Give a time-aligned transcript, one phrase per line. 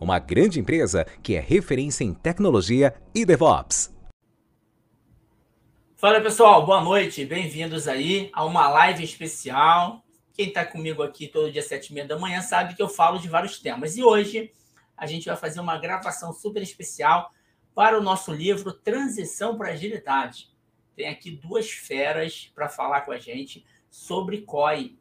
[0.00, 3.94] uma grande empresa que é referência em tecnologia e DevOps.
[5.96, 10.04] Fala pessoal, boa noite, bem-vindos aí a uma live especial.
[10.32, 13.18] Quem está comigo aqui todo dia sete e meia da manhã sabe que eu falo
[13.18, 13.96] de vários temas.
[13.96, 14.52] E hoje
[14.96, 17.32] a gente vai fazer uma gravação super especial
[17.74, 20.48] para o nosso livro Transição para Agilidade.
[20.94, 24.96] Tem aqui duas feras para falar com a gente sobre COI,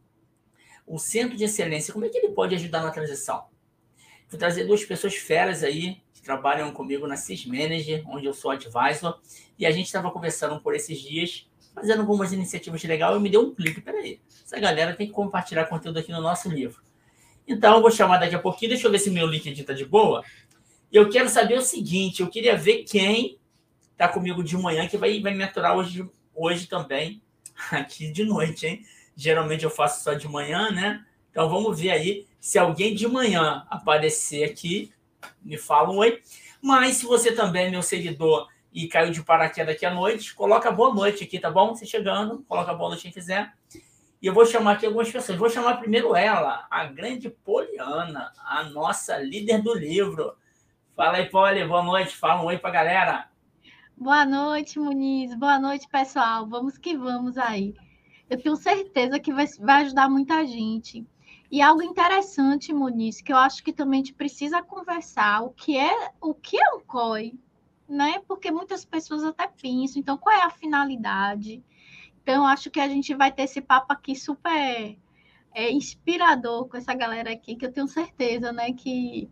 [0.86, 3.45] o centro de excelência, como é que ele pode ajudar na transição?
[4.30, 8.52] Vou trazer duas pessoas feras aí, que trabalham comigo na Sys Manager, onde eu sou
[8.52, 9.20] advisor,
[9.58, 13.42] e a gente estava conversando por esses dias, fazendo algumas iniciativas legais, e me deu
[13.42, 16.81] um clique, peraí, essa galera tem que compartilhar conteúdo aqui no nosso livro.
[17.48, 19.86] Então, eu vou chamar daqui a pouquinho, deixa eu ver se meu LinkedIn está de
[19.86, 20.23] boa,
[20.92, 23.39] eu quero saber o seguinte, eu queria ver quem
[23.94, 27.22] está comigo de manhã, que vai, vai me aturar hoje, hoje também,
[27.72, 28.86] aqui de noite, hein?
[29.16, 31.03] Geralmente eu faço só de manhã, né?
[31.31, 34.92] Então vamos ver aí se alguém de manhã aparecer aqui,
[35.42, 36.22] me fala um oi.
[36.62, 40.72] Mas se você também é meu seguidor e caiu de paraquedas aqui à noite, coloca
[40.72, 41.76] boa noite aqui, tá bom?
[41.76, 43.54] Você chegando, coloca boa noite quem quiser.
[44.22, 45.38] E eu vou chamar aqui algumas pessoas.
[45.38, 50.36] Vou chamar primeiro ela, a grande Poliana, a nossa líder do livro.
[50.96, 52.16] Fala aí, Poli, boa noite.
[52.16, 53.30] Fala um oi pra galera.
[53.96, 55.36] Boa noite, Muniz.
[55.36, 56.48] Boa noite, pessoal.
[56.48, 57.76] Vamos que vamos aí
[58.30, 61.06] eu tenho certeza que vai, vai ajudar muita gente.
[61.50, 65.78] E algo interessante, Muniz, que eu acho que também a gente precisa conversar, o que
[65.78, 67.34] é o que é um COI,
[67.88, 68.22] né?
[68.28, 71.64] Porque muitas pessoas até pensam, então qual é a finalidade?
[72.22, 74.98] Então, acho que a gente vai ter esse papo aqui super
[75.54, 79.30] é, inspirador com essa galera aqui, que eu tenho certeza, né, que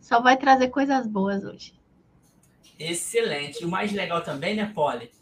[0.00, 1.78] só vai trazer coisas boas hoje.
[2.78, 3.62] Excelente.
[3.62, 5.12] E o mais legal também, né, Polly?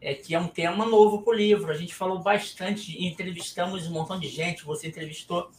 [0.00, 1.70] É que é um tema novo para o livro.
[1.70, 5.50] A gente falou bastante, entrevistamos um montão de gente, você entrevistou.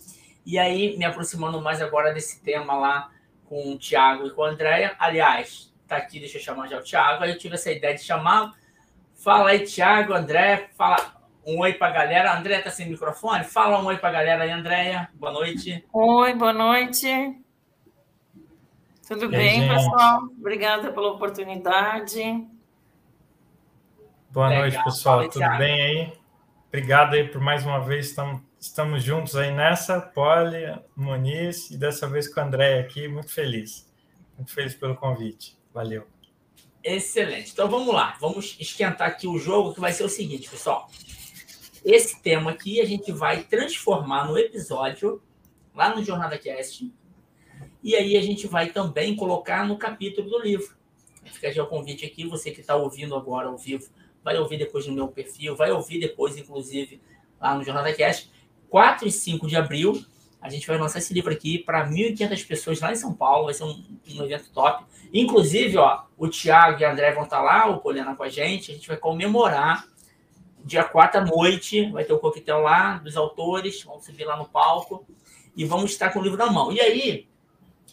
[0.45, 3.11] E aí, me aproximando mais agora desse tema lá
[3.45, 4.95] com o Tiago e com a Andréia.
[4.97, 7.23] Aliás, tá aqui, deixa eu chamar já o Tiago.
[7.23, 8.53] Aí eu tive essa ideia de chamar.
[9.13, 12.37] Fala aí, Tiago, André, fala um oi para a galera.
[12.37, 13.43] André tá sem microfone?
[13.43, 15.09] Fala um oi para a galera aí, Andréia.
[15.13, 15.85] Boa noite.
[15.93, 17.37] Oi, boa noite.
[19.07, 20.23] Tudo bem, pessoal?
[20.39, 22.47] Obrigada pela oportunidade.
[24.31, 24.61] Boa Legal.
[24.61, 25.27] noite, pessoal.
[25.27, 26.13] Tudo bem aí?
[26.69, 28.07] Obrigado aí por mais uma vez.
[28.07, 33.09] Estamos, estamos juntos aí nessa, Poli, Moniz, e dessa vez com o André aqui.
[33.09, 33.91] Muito feliz.
[34.37, 35.57] Muito feliz pelo convite.
[35.73, 36.07] Valeu.
[36.81, 37.51] Excelente.
[37.51, 38.15] Então vamos lá.
[38.21, 40.89] Vamos esquentar aqui o jogo, que vai ser o seguinte, pessoal.
[41.83, 45.21] Esse tema aqui a gente vai transformar no episódio
[45.75, 46.89] lá no Jornada Cast.
[47.83, 50.73] E aí a gente vai também colocar no capítulo do livro.
[51.25, 53.89] Fica já o convite aqui, você que está ouvindo agora ao vivo
[54.23, 57.01] vai ouvir depois no meu perfil, vai ouvir depois, inclusive,
[57.39, 58.31] lá no Jornal da Cast.
[58.69, 60.01] 4 e 5 de abril,
[60.41, 63.53] a gente vai lançar esse livro aqui para 1.500 pessoas lá em São Paulo, vai
[63.53, 63.83] ser um,
[64.15, 64.85] um, evento top.
[65.13, 68.29] Inclusive, ó, o Thiago e a André vão estar tá lá, o Poliana com a
[68.29, 69.85] gente, a gente vai comemorar
[70.63, 74.37] dia 4 à noite, vai ter o um coquetel lá dos autores, vamos subir lá
[74.37, 75.05] no palco
[75.55, 76.71] e vamos estar com o livro na mão.
[76.71, 77.27] E aí,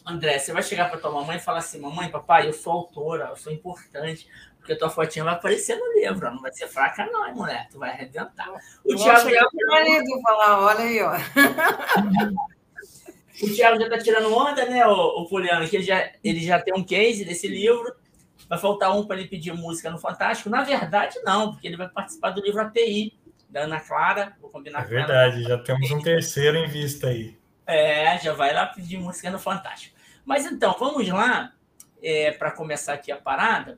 [0.05, 3.27] André, você vai chegar para tua mamãe e falar assim: Mamãe, papai, eu sou autora,
[3.29, 4.27] eu sou importante,
[4.59, 7.67] porque tua fotinha vai aparecer no livro, não vai ser fraca, não, hein, mulher?
[7.71, 8.47] Tu vai arrebentar.
[8.85, 9.47] O Thiago já.
[9.67, 11.15] marido falar, olha aí, ó.
[13.41, 16.61] o Thiago já tá tirando onda, né, o, o Poliano, que ele já, ele já
[16.61, 17.95] tem um case desse livro.
[18.47, 20.49] Vai faltar um para ele pedir música no Fantástico.
[20.49, 23.13] Na verdade, não, porque ele vai participar do livro API,
[23.49, 24.35] da Ana Clara.
[24.41, 27.37] Vou combinar é verdade, já temos um terceiro em vista aí.
[27.65, 29.97] É, já vai lá pedir música no Fantástico.
[30.25, 31.53] Mas então, vamos lá,
[32.03, 33.77] é, para começar aqui a parada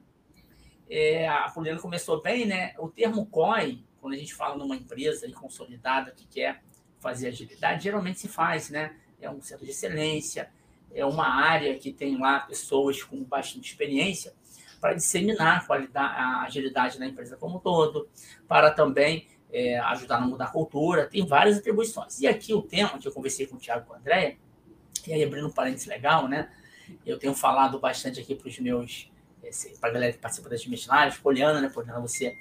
[0.91, 2.73] é, a Poliana começou bem, né?
[2.77, 6.61] O termo COI, quando a gente fala numa empresa consolidada que quer
[6.99, 8.93] fazer agilidade, geralmente se faz, né?
[9.21, 10.51] É um centro de excelência,
[10.93, 14.33] é uma área que tem lá pessoas com bastante experiência
[14.81, 15.65] para disseminar
[15.95, 18.09] a, a agilidade na empresa como um todo,
[18.45, 22.19] para também é, ajudar a mudar a cultura, tem várias atribuições.
[22.19, 24.37] E aqui o tema que eu conversei com o Thiago e com a Andréia,
[25.07, 26.51] e aí abrindo um parênteses legal, né?
[27.05, 29.09] Eu tenho falado bastante aqui para os meus,
[29.79, 31.69] para a galera que participa das minhas lives, Poliana, né?
[31.69, 32.35] Poliana, você,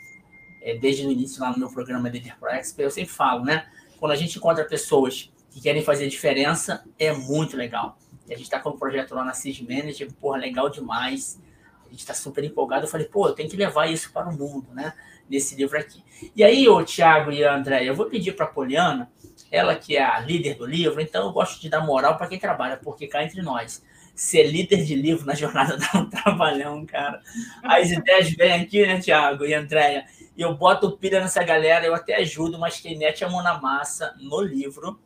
[0.62, 3.66] é, desde o início lá no meu programa Pro Expert, eu sempre falo, né?
[3.98, 7.98] Quando a gente encontra pessoas que querem fazer diferença, é muito legal.
[8.28, 11.40] E a gente está com um projeto lá na Cis Manager, porra, legal demais.
[11.86, 12.84] A gente está super empolgado.
[12.84, 14.94] Eu falei, pô, eu tenho que levar isso para o mundo, né?
[15.28, 16.04] Nesse livro aqui.
[16.34, 19.10] E aí, o Tiago e a André, eu vou pedir para a Poliana,
[19.50, 22.38] ela que é a líder do livro, então eu gosto de dar moral para quem
[22.38, 23.82] trabalha, porque cá entre nós,
[24.14, 27.22] ser líder de livro na jornada dá um trabalhão, cara.
[27.62, 30.06] As ideias vêm aqui, né, Tiago e Andréia?
[30.36, 33.60] E eu boto pilha nessa galera, eu até ajudo, mas quem mete a mão na
[33.60, 35.00] massa no livro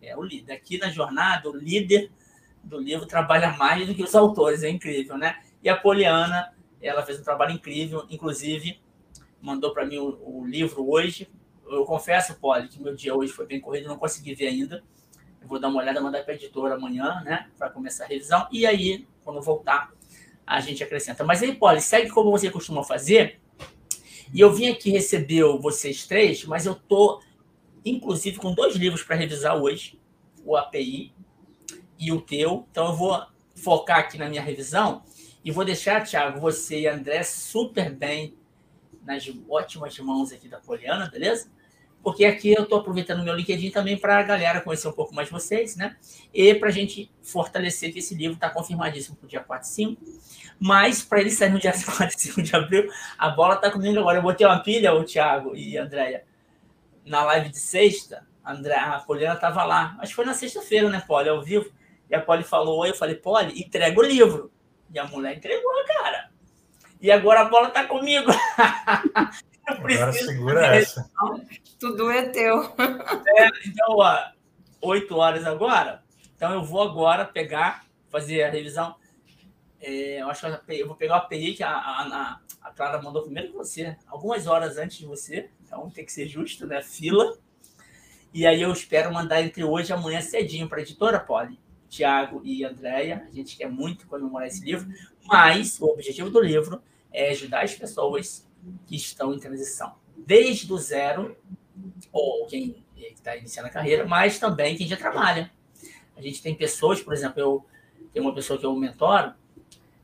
[0.00, 0.52] é o líder.
[0.52, 2.10] Aqui na jornada, o líder
[2.62, 5.36] do livro trabalha mais do que os autores, é incrível, né?
[5.62, 8.80] E a Poliana, ela fez um trabalho incrível, inclusive
[9.40, 11.28] mandou para mim o, o, livro hoje.
[11.66, 14.82] Eu confesso, Poli, que meu dia hoje foi bem corrido, não consegui ver ainda.
[15.42, 18.46] Vou dar uma olhada, mandar para a editora amanhã, né, para começar a revisão.
[18.52, 19.92] E aí, quando voltar,
[20.46, 21.24] a gente acrescenta.
[21.24, 23.40] Mas aí, Poli, segue como você costuma fazer.
[24.32, 27.22] E eu vim aqui receber vocês três, mas eu tô,
[27.84, 29.98] inclusive, com dois livros para revisar hoje:
[30.44, 31.14] o API
[31.98, 32.66] e o teu.
[32.70, 35.02] Então, eu vou focar aqui na minha revisão
[35.44, 38.36] e vou deixar, Thiago, você e André super bem
[39.02, 41.50] nas ótimas mãos aqui da Poliana, beleza?
[42.02, 45.28] Porque aqui eu estou aproveitando meu LinkedIn também para a galera conhecer um pouco mais
[45.28, 45.96] vocês, né?
[46.32, 49.70] E para a gente fortalecer que esse livro está confirmadíssimo para o dia 4 e
[49.70, 50.02] 5.
[50.60, 53.98] Mas para ele sair no dia 4 e 5 de abril, a bola está comigo
[53.98, 54.18] agora.
[54.18, 56.24] Eu botei uma pilha, o Thiago e a Andréia,
[57.04, 58.26] na live de sexta.
[58.44, 59.96] A, a Poliana estava lá.
[59.98, 61.28] Acho que foi na sexta-feira, né, Poli?
[61.28, 61.70] Ao vivo.
[62.08, 64.50] E a Poli falou: Oi, eu falei, Poli, entrega o livro.
[64.90, 66.30] E a mulher entregou, cara.
[67.00, 68.30] E agora a bola tá comigo.
[69.68, 71.10] agora segura essa.
[71.78, 72.62] Tudo é teu.
[73.36, 74.18] É, então, ó,
[74.82, 76.02] oito horas agora.
[76.34, 78.94] Então eu vou agora pegar, fazer a revisão.
[79.80, 83.22] É, eu acho que eu vou pegar o API que a, a, a Clara mandou
[83.22, 85.50] primeiro que você, algumas horas antes de você.
[85.64, 86.82] Então tem que ser justo, né?
[86.82, 87.36] Fila.
[88.32, 91.58] E aí eu espero mandar entre hoje e amanhã cedinho para a editora, Poli.
[91.88, 93.26] Tiago e Andréia.
[93.26, 94.88] A gente quer muito comemorar esse livro,
[95.24, 96.82] mas o objetivo do livro
[97.12, 98.46] é ajudar as pessoas
[98.86, 101.36] que estão em transição, desde o zero,
[102.12, 105.50] ou quem está iniciando a carreira, mas também quem já trabalha.
[106.16, 107.66] A gente tem pessoas, por exemplo, eu
[108.12, 109.32] tenho uma pessoa que eu mentoro,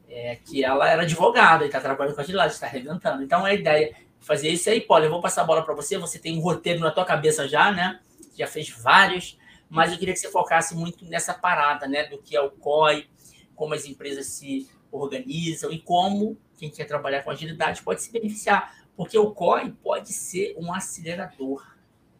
[0.08, 3.22] é, que ela era advogada e está trabalhando com agilidade, está arrebentando.
[3.22, 5.98] Então, a ideia é fazer isso aí, Paulo, eu vou passar a bola para você,
[5.98, 8.00] você tem um roteiro na tua cabeça já, né?
[8.36, 9.38] Já fez vários,
[9.68, 13.08] mas eu queria que você focasse muito nessa parada, né, do que é o COI,
[13.54, 18.74] como as empresas se organizam e como quem quer trabalhar com agilidade pode se beneficiar,
[18.96, 21.66] porque o COI pode ser um acelerador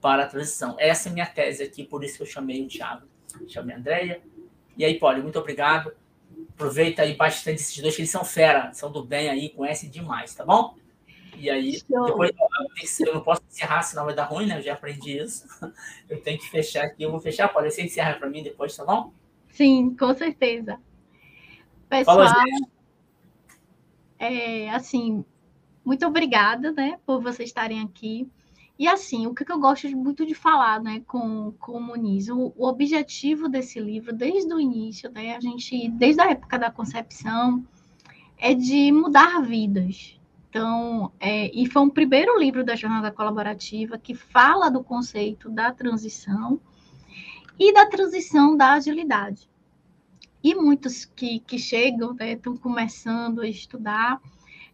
[0.00, 0.76] para a transição.
[0.78, 3.06] Essa é a minha tese aqui, por isso que eu chamei o Thiago,
[3.48, 4.22] chamei a Andréia.
[4.76, 5.92] E aí, Paulo, muito obrigado.
[6.50, 10.34] Aproveita aí bastante esses dois, que eles são fera, são do bem aí, conhecem demais,
[10.34, 10.76] tá bom?
[11.36, 12.06] E aí, Show.
[12.06, 12.30] depois
[13.00, 14.58] eu não posso encerrar, senão vai dar ruim, né?
[14.58, 15.46] Eu já aprendi isso.
[16.08, 17.02] Eu tenho que fechar aqui.
[17.02, 19.12] Eu vou fechar, pode ser encerrar para mim depois, tá bom?
[19.50, 20.78] Sim, com certeza.
[21.88, 22.18] Pessoal,
[24.18, 25.24] é, assim,
[25.84, 28.28] muito obrigada, né, por vocês estarem aqui.
[28.78, 32.52] E assim, o que eu gosto muito de falar, né, com, com o Muniz, o,
[32.56, 37.64] o objetivo desse livro, desde o início, né, a gente, desde a época da concepção,
[38.36, 40.18] é de mudar vidas,
[40.54, 45.72] então, é, e foi um primeiro livro da jornada colaborativa que fala do conceito da
[45.72, 46.60] transição
[47.58, 49.50] e da transição da agilidade.
[50.44, 54.20] E muitos que, que chegam, né, estão começando a estudar,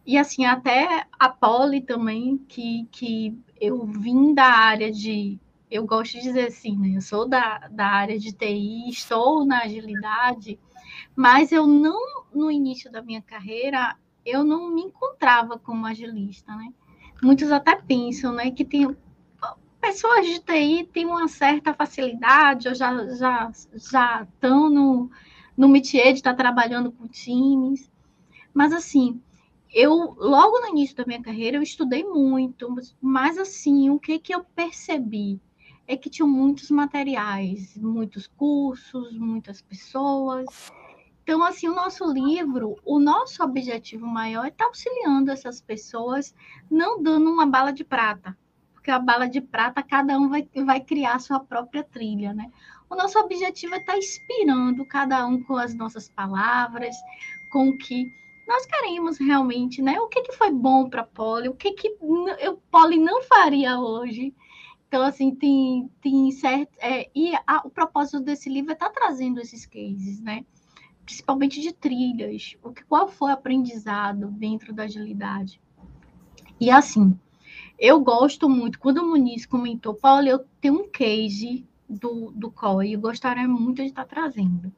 [0.05, 5.39] e assim, até a Poli também, que, que eu vim da área de.
[5.69, 6.97] Eu gosto de dizer assim, né?
[6.97, 10.59] Eu sou da, da área de TI, estou na agilidade,
[11.15, 16.73] mas eu não, no início da minha carreira, eu não me encontrava como agilista, né?
[17.23, 18.93] Muitos até pensam, né, que tem
[19.79, 25.09] pessoas de TI têm uma certa facilidade, ou já já já estão no
[25.55, 27.91] no métier de estar trabalhando com times.
[28.53, 29.21] Mas assim,
[29.73, 34.33] eu logo no início da minha carreira eu estudei muito, mas assim, o que que
[34.33, 35.39] eu percebi
[35.87, 40.71] é que tinham muitos materiais, muitos cursos, muitas pessoas,
[41.23, 46.35] então, assim, o nosso livro, o nosso objetivo maior é estar tá auxiliando essas pessoas,
[46.69, 48.37] não dando uma bala de prata,
[48.73, 52.51] porque a bala de prata cada um vai, vai criar a sua própria trilha, né?
[52.91, 56.93] O nosso objetivo é estar tá inspirando cada um com as nossas palavras,
[57.49, 58.11] com o que
[58.45, 59.97] nós queremos realmente, né?
[60.01, 61.95] O que, que foi bom para Poli, o que, que
[62.37, 64.35] eu, Poli não faria hoje.
[64.89, 66.77] Então, assim, tem, tem certo.
[66.79, 70.45] É, e a, o propósito desse livro é estar tá trazendo esses cases, né?
[71.05, 72.57] principalmente de trilhas.
[72.61, 75.61] O que, qual foi o aprendizado dentro da agilidade?
[76.59, 77.17] E assim,
[77.79, 82.95] eu gosto muito, quando o Muniz comentou, Paulo, eu tenho um case do, do COI,
[82.95, 84.71] eu gostaria muito de estar trazendo.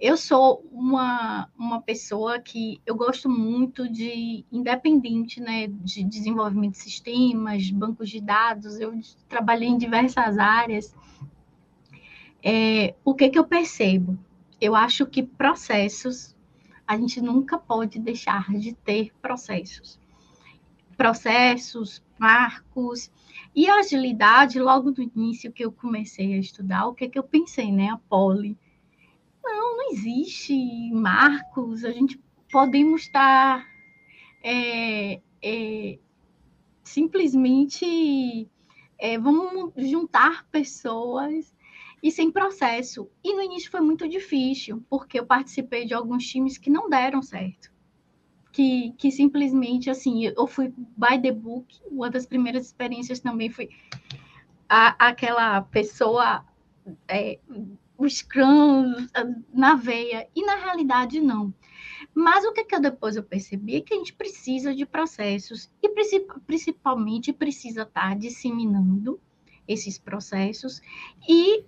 [0.00, 6.78] Eu sou uma, uma pessoa que eu gosto muito de, independente né, de desenvolvimento de
[6.78, 10.92] sistemas, bancos de dados, eu trabalhei em diversas áreas.
[12.42, 14.18] É, o que, que eu percebo?
[14.60, 16.34] Eu acho que processos,
[16.84, 20.01] a gente nunca pode deixar de ter processos.
[20.96, 23.10] Processos, marcos.
[23.54, 27.24] E a agilidade, logo no início que eu comecei a estudar, o que, que eu
[27.24, 27.88] pensei, né?
[27.88, 28.56] A poli
[29.42, 30.54] não, não existe
[30.92, 31.84] marcos.
[31.84, 32.20] A gente
[32.50, 33.66] podemos estar
[34.42, 35.98] é, é,
[36.84, 38.48] simplesmente
[38.98, 41.54] é, vamos juntar pessoas
[42.02, 43.08] e sem processo.
[43.22, 47.22] E no início foi muito difícil, porque eu participei de alguns times que não deram
[47.22, 47.72] certo.
[48.52, 53.70] Que, que simplesmente, assim, eu fui by the book, uma das primeiras experiências também foi
[54.68, 56.44] a, aquela pessoa
[57.08, 57.38] é,
[57.96, 59.06] o Scrum
[59.52, 61.54] na veia, e na realidade não.
[62.14, 65.70] Mas o que, que eu depois eu percebi é que a gente precisa de processos,
[65.82, 65.88] e
[66.46, 69.20] principalmente precisa estar disseminando
[69.68, 70.80] esses processos,
[71.28, 71.64] e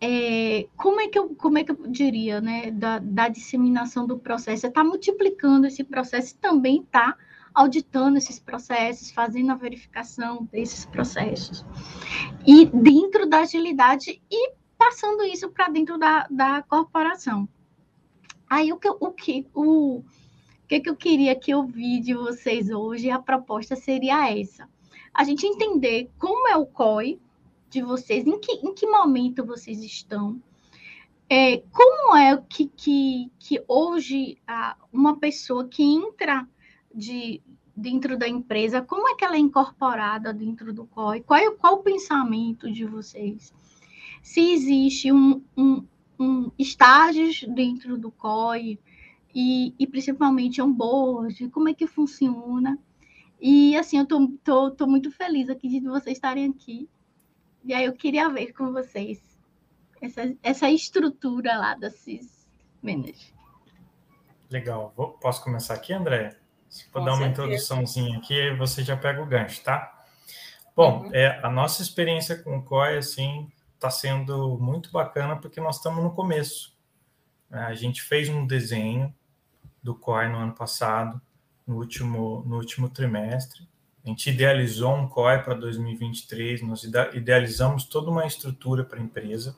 [0.00, 4.18] é, como, é que eu, como é que eu diria, né, da, da disseminação do
[4.18, 4.66] processo?
[4.66, 7.16] Está multiplicando esse processo e também está
[7.54, 11.64] auditando esses processos, fazendo a verificação desses processos.
[12.46, 17.46] E dentro da agilidade e passando isso para dentro da, da corporação.
[18.48, 20.02] Aí o que, o, que, o,
[20.66, 24.66] que, que eu queria que eu vi de vocês hoje, a proposta seria essa.
[25.12, 27.20] A gente entender como é o COI
[27.70, 30.42] de vocês, em que, em que momento vocês estão,
[31.28, 36.46] é, como é que, que, que hoje a, uma pessoa que entra
[36.94, 37.40] de,
[37.74, 41.20] dentro da empresa, como é que ela é incorporada dentro do COI?
[41.20, 43.54] Qual é qual o pensamento de vocês?
[44.22, 45.86] se existe um, um,
[46.18, 48.78] um estágios dentro do COI
[49.34, 52.78] e, e principalmente onboard, como é que funciona.
[53.40, 56.88] E assim, eu tô muito feliz aqui de vocês estarem aqui.
[57.64, 59.38] E aí eu queria ver com vocês
[60.00, 62.48] essa, essa estrutura lá da CIS
[62.82, 63.34] Manager.
[64.50, 64.92] Legal.
[64.96, 66.36] Vou, posso começar aqui, André?
[66.68, 70.04] Se for dar uma introduçãozinha aqui, aí você já pega o gancho, tá?
[70.74, 71.10] Bom, uhum.
[71.14, 76.02] é, a nossa experiência com o COI, assim, está sendo muito bacana porque nós estamos
[76.02, 76.76] no começo.
[77.48, 77.60] Né?
[77.64, 79.14] A gente fez um desenho
[79.82, 81.20] do COI no ano passado,
[81.66, 83.68] no último, no último trimestre.
[84.04, 89.56] A gente idealizou um COI para 2023, nós idealizamos toda uma estrutura para a empresa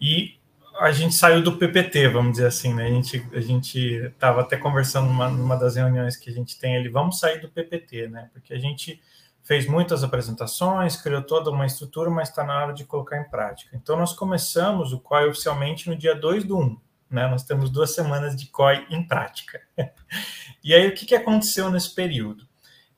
[0.00, 0.38] e
[0.78, 2.86] a gente saiu do PPT, vamos dizer assim, né?
[2.86, 6.76] A gente a gente estava até conversando numa, numa das reuniões que a gente tem
[6.76, 8.30] ali, vamos sair do PPT, né?
[8.32, 9.00] Porque a gente
[9.42, 13.76] fez muitas apresentações, criou toda uma estrutura, mas está na hora de colocar em prática.
[13.76, 16.80] Então, nós começamos o COI oficialmente no dia 2 do 1.
[17.10, 17.26] Né?
[17.26, 19.60] Nós temos duas semanas de COI em prática.
[20.62, 22.46] e aí, o que, que aconteceu nesse período?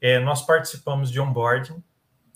[0.04, 1.82] É, nós participamos de onboarding,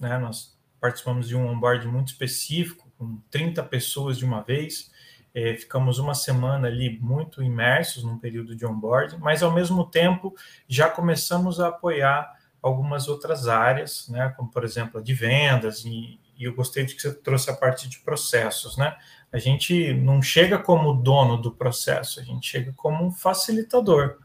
[0.00, 0.16] né?
[0.16, 4.90] nós participamos de um onboarding muito específico, com 30 pessoas de uma vez,
[5.34, 10.34] é, ficamos uma semana ali muito imersos num período de onboarding, mas ao mesmo tempo
[10.66, 16.18] já começamos a apoiar algumas outras áreas, né, como por exemplo a de vendas, e,
[16.38, 18.96] e, eu gostei de que você trouxe a parte de processos, né?
[19.30, 24.16] A gente não chega como dono do processo, a gente chega como um facilitador,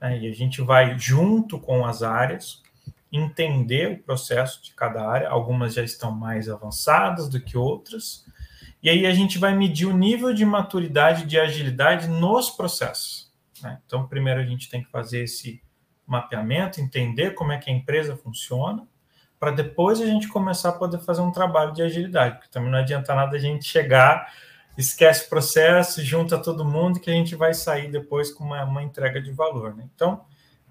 [0.00, 2.66] né, e a gente vai junto com as áreas
[3.12, 8.26] entender o processo de cada área, algumas já estão mais avançadas do que outras,
[8.82, 13.32] e aí a gente vai medir o nível de maturidade, de agilidade nos processos.
[13.62, 13.80] Né?
[13.84, 15.60] Então, primeiro a gente tem que fazer esse
[16.06, 18.86] mapeamento, entender como é que a empresa funciona,
[19.38, 22.78] para depois a gente começar a poder fazer um trabalho de agilidade, porque também não
[22.78, 24.32] adianta nada a gente chegar,
[24.76, 28.82] esquece o processo, junta todo mundo, que a gente vai sair depois com uma, uma
[28.82, 29.74] entrega de valor.
[29.74, 29.88] Né?
[29.94, 30.24] Então,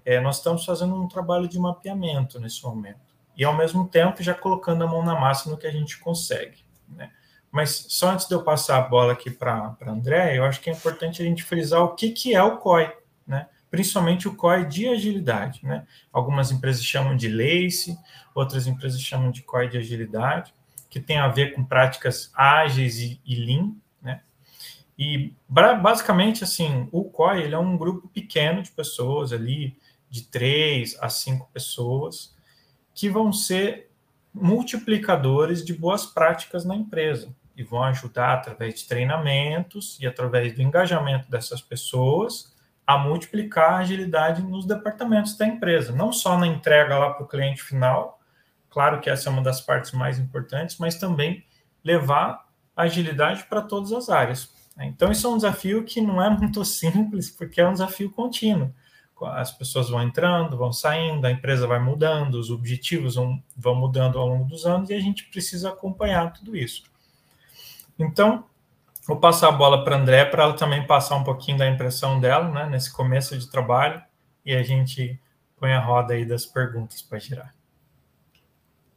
[0.08, 3.00] é, nós estamos fazendo um trabalho de mapeamento nesse momento,
[3.36, 6.64] e ao mesmo tempo já colocando a mão na massa no que a gente consegue.
[6.88, 7.10] Né?
[7.50, 10.70] Mas só antes de eu passar a bola aqui para a André, eu acho que
[10.70, 12.90] é importante a gente frisar o que, que é o COI.
[13.26, 13.46] Né?
[13.70, 15.60] principalmente o COI de agilidade.
[15.62, 15.86] Né?
[16.10, 17.98] Algumas empresas chamam de LACE,
[18.34, 20.54] outras empresas chamam de COI de agilidade,
[20.88, 23.74] que tem a ver com práticas ágeis e, e Lean.
[24.00, 24.22] Né?
[24.98, 29.76] E basicamente, assim, o COI ele é um grupo pequeno de pessoas ali,
[30.10, 32.34] de três a cinco pessoas,
[32.94, 33.90] que vão ser
[34.32, 37.34] multiplicadores de boas práticas na empresa.
[37.56, 42.54] e vão ajudar através de treinamentos e através do engajamento dessas pessoas
[42.86, 47.28] a multiplicar a agilidade nos departamentos da empresa, não só na entrega lá para o
[47.28, 48.18] cliente final,
[48.70, 51.44] claro que essa é uma das partes mais importantes, mas também
[51.84, 54.54] levar agilidade para todas as áreas.
[54.80, 58.72] Então, isso é um desafio que não é muito simples, porque é um desafio contínuo.
[59.26, 64.18] As pessoas vão entrando, vão saindo, a empresa vai mudando, os objetivos vão, vão mudando
[64.18, 66.84] ao longo dos anos e a gente precisa acompanhar tudo isso.
[67.98, 68.44] Então,
[69.06, 72.20] vou passar a bola para a André para ela também passar um pouquinho da impressão
[72.20, 74.02] dela, né, nesse começo de trabalho,
[74.44, 75.20] e a gente
[75.56, 77.54] põe a roda aí das perguntas para girar.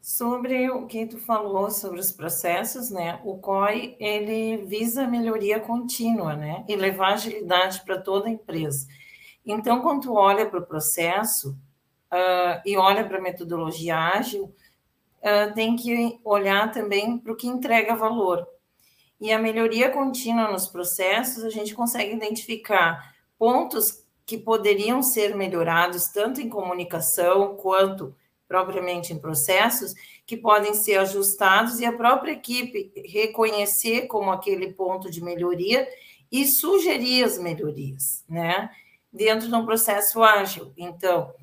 [0.02, 3.20] Sobre o que tu falou sobre os processos, né?
[3.24, 6.66] O COI ele visa melhoria contínua, né?
[6.68, 8.88] E levar agilidade para toda a empresa.
[9.46, 11.52] Então, quando tu olha para o processo
[12.12, 14.54] uh, e olha para a metodologia ágil,
[15.18, 18.48] uh, tem que olhar também para o que entrega valor.
[19.20, 26.08] E a melhoria contínua nos processos, a gente consegue identificar pontos que poderiam ser melhorados
[26.08, 28.16] tanto em comunicação quanto
[28.48, 29.94] propriamente em processos,
[30.26, 35.88] que podem ser ajustados e a própria equipe reconhecer como aquele ponto de melhoria
[36.30, 38.70] e sugerir as melhorias, né?
[39.12, 40.74] Dentro de um processo ágil.
[40.78, 41.34] Então,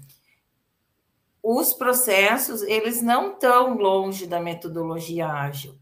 [1.42, 5.78] os processos, eles não estão longe da metodologia ágil.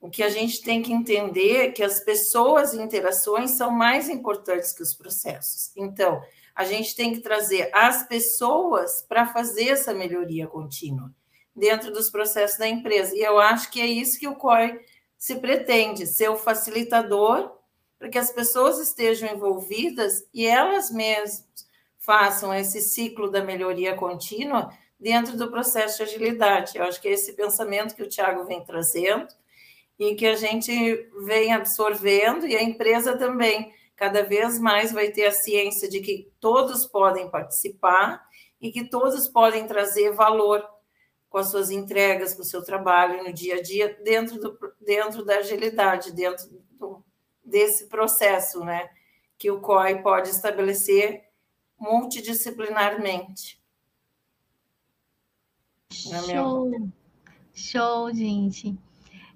[0.00, 4.08] O que a gente tem que entender é que as pessoas e interações são mais
[4.08, 5.72] importantes que os processos.
[5.76, 6.22] Então,
[6.54, 11.12] a gente tem que trazer as pessoas para fazer essa melhoria contínua
[11.54, 13.14] dentro dos processos da empresa.
[13.16, 14.80] E eu acho que é isso que o COI
[15.16, 17.57] se pretende, ser o facilitador
[17.98, 21.46] para que as pessoas estejam envolvidas e elas mesmas
[21.98, 26.78] façam esse ciclo da melhoria contínua dentro do processo de agilidade.
[26.78, 29.28] Eu acho que é esse pensamento que o Tiago vem trazendo
[29.98, 30.70] e que a gente
[31.24, 36.30] vem absorvendo e a empresa também cada vez mais vai ter a ciência de que
[36.38, 38.24] todos podem participar
[38.60, 40.64] e que todos podem trazer valor
[41.28, 45.24] com as suas entregas, com o seu trabalho no dia a dia, dentro, do, dentro
[45.24, 46.48] da agilidade, dentro
[47.48, 48.88] desse processo, né?
[49.36, 51.24] Que o COI pode estabelecer
[51.78, 53.60] multidisciplinarmente.
[55.90, 56.90] Show!
[57.52, 58.76] Show, gente.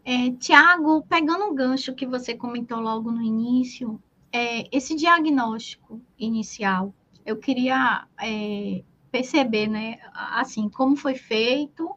[0.04, 6.92] É, Tiago, pegando o gancho que você comentou logo no início, é, esse diagnóstico inicial,
[7.24, 11.94] eu queria é, perceber, né, assim, como foi feito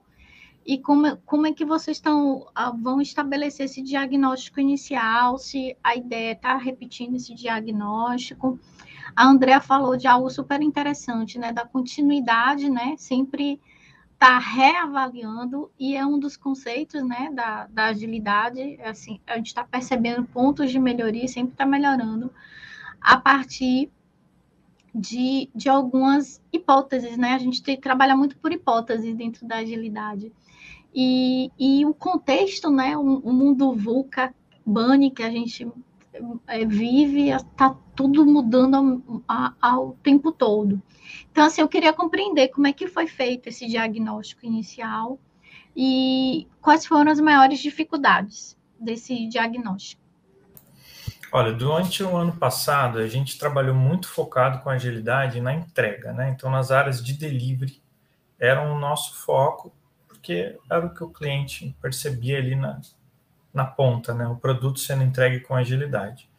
[0.66, 2.48] e como, como é que vocês estão,
[2.82, 8.60] vão estabelecer esse diagnóstico inicial, se a ideia está é repetindo esse diagnóstico.
[9.16, 13.62] A Andrea falou de algo super interessante, né, da continuidade, né, sempre
[14.14, 18.80] está reavaliando e é um dos conceitos né, da, da agilidade.
[18.82, 22.32] Assim, a gente está percebendo pontos de melhoria, sempre está melhorando
[23.00, 23.92] a partir
[24.96, 27.34] de, de algumas hipóteses, né?
[27.34, 30.32] A gente tem, trabalha muito por hipóteses dentro da agilidade.
[30.94, 32.96] E, e o contexto, né?
[32.96, 34.34] O, o mundo VUCA,
[34.66, 35.68] BANI, que a gente
[36.48, 39.24] é, vive, está tudo mudando
[39.62, 40.82] ao tempo todo.
[41.30, 45.20] Então, assim, eu queria compreender como é que foi feito esse diagnóstico inicial
[45.76, 50.05] e quais foram as maiores dificuldades desse diagnóstico.
[51.38, 56.30] Olha, durante o ano passado, a gente trabalhou muito focado com agilidade na entrega, né?
[56.30, 57.82] Então, nas áreas de delivery,
[58.40, 59.76] era o nosso foco,
[60.08, 62.80] porque era o que o cliente percebia ali na,
[63.54, 64.26] na ponta, né?
[64.26, 66.30] O produto sendo entregue com agilidade.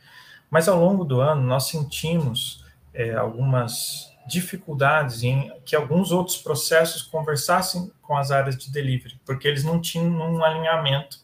[0.51, 7.03] Mas ao longo do ano, nós sentimos é, algumas dificuldades em que alguns outros processos
[7.03, 11.19] conversassem com as áreas de delivery, porque eles não tinham um alinhamento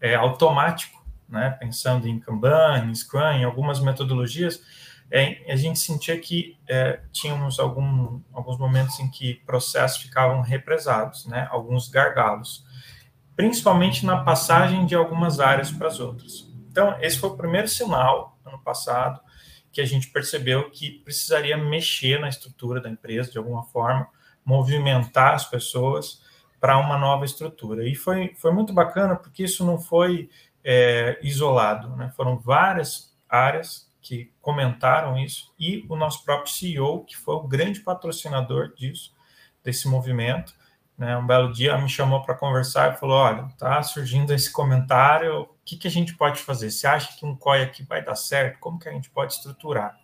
[0.00, 1.01] é, automático,
[1.32, 1.56] né?
[1.58, 4.62] pensando em Kanban, em Scrum, em algumas metodologias,
[5.10, 11.26] é, a gente sentia que é, tínhamos algum, alguns momentos em que processos ficavam represados,
[11.26, 11.48] né?
[11.50, 12.64] alguns gargalos,
[13.34, 16.46] principalmente na passagem de algumas áreas para as outras.
[16.70, 19.20] Então, esse foi o primeiro sinal, ano passado,
[19.72, 24.06] que a gente percebeu que precisaria mexer na estrutura da empresa de alguma forma,
[24.44, 26.20] movimentar as pessoas
[26.60, 27.88] para uma nova estrutura.
[27.88, 30.30] E foi, foi muito bacana porque isso não foi
[30.64, 32.12] é, isolado, né?
[32.16, 37.80] foram várias áreas que comentaram isso e o nosso próprio CEO, que foi o grande
[37.80, 39.14] patrocinador disso,
[39.62, 40.54] desse movimento,
[40.98, 41.16] né?
[41.16, 45.48] Um belo dia me chamou para conversar e falou: Olha, tá surgindo esse comentário, o
[45.64, 46.70] que, que a gente pode fazer?
[46.70, 48.58] Você acha que um COI aqui vai dar certo?
[48.58, 49.98] Como que a gente pode estruturar?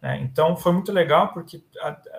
[0.00, 0.20] Né?
[0.20, 1.62] Então foi muito legal porque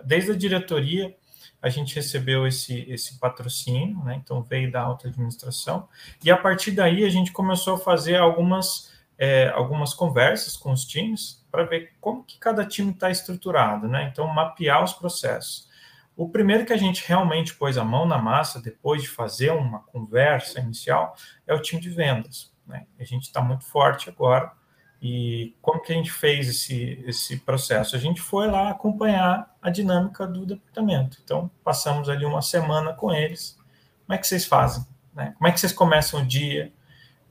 [0.04, 1.16] desde a diretoria
[1.62, 4.22] a gente recebeu esse, esse patrocínio, né?
[4.24, 5.88] então veio da alta administração,
[6.24, 10.86] e a partir daí a gente começou a fazer algumas, é, algumas conversas com os
[10.86, 14.10] times para ver como que cada time está estruturado, né?
[14.12, 15.68] então mapear os processos.
[16.16, 19.80] O primeiro que a gente realmente pôs a mão na massa, depois de fazer uma
[19.80, 21.16] conversa inicial,
[21.48, 22.52] é o time de vendas.
[22.68, 22.86] Né?
[23.00, 24.52] A gente está muito forte agora,
[25.02, 27.96] e como que a gente fez esse, esse processo?
[27.96, 31.18] A gente foi lá acompanhar a dinâmica do departamento.
[31.24, 33.58] Então, passamos ali uma semana com eles.
[34.06, 34.86] Como é que vocês fazem?
[35.14, 35.34] Né?
[35.38, 36.74] Como é que vocês começam o dia?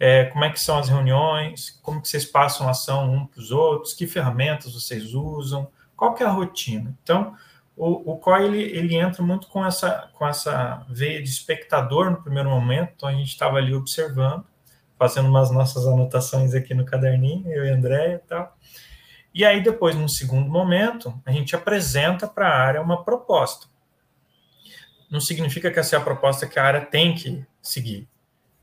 [0.00, 1.78] É, como é que são as reuniões?
[1.83, 3.92] Como que vocês passam ação um para os outros?
[3.92, 5.68] Que ferramentas vocês usam?
[5.94, 6.96] Qual que é a rotina?
[7.02, 7.37] Então,
[7.76, 12.22] o, o COI, ele, ele entra muito com essa, com essa veia de espectador no
[12.22, 12.92] primeiro momento.
[12.96, 14.46] Então, a gente estava ali observando
[14.99, 18.57] fazendo umas nossas anotações aqui no caderninho, eu e André e tal.
[19.33, 23.69] E aí, depois, num segundo momento, a gente apresenta para a área uma proposta.
[25.11, 28.09] Não significa que essa é a proposta que a área tem que seguir.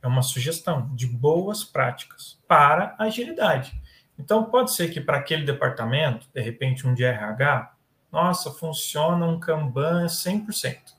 [0.01, 3.79] É uma sugestão de boas práticas para agilidade.
[4.19, 7.73] Então, pode ser que para aquele departamento, de repente, um de RH,
[8.11, 10.93] nossa, funciona um Kanban 100%.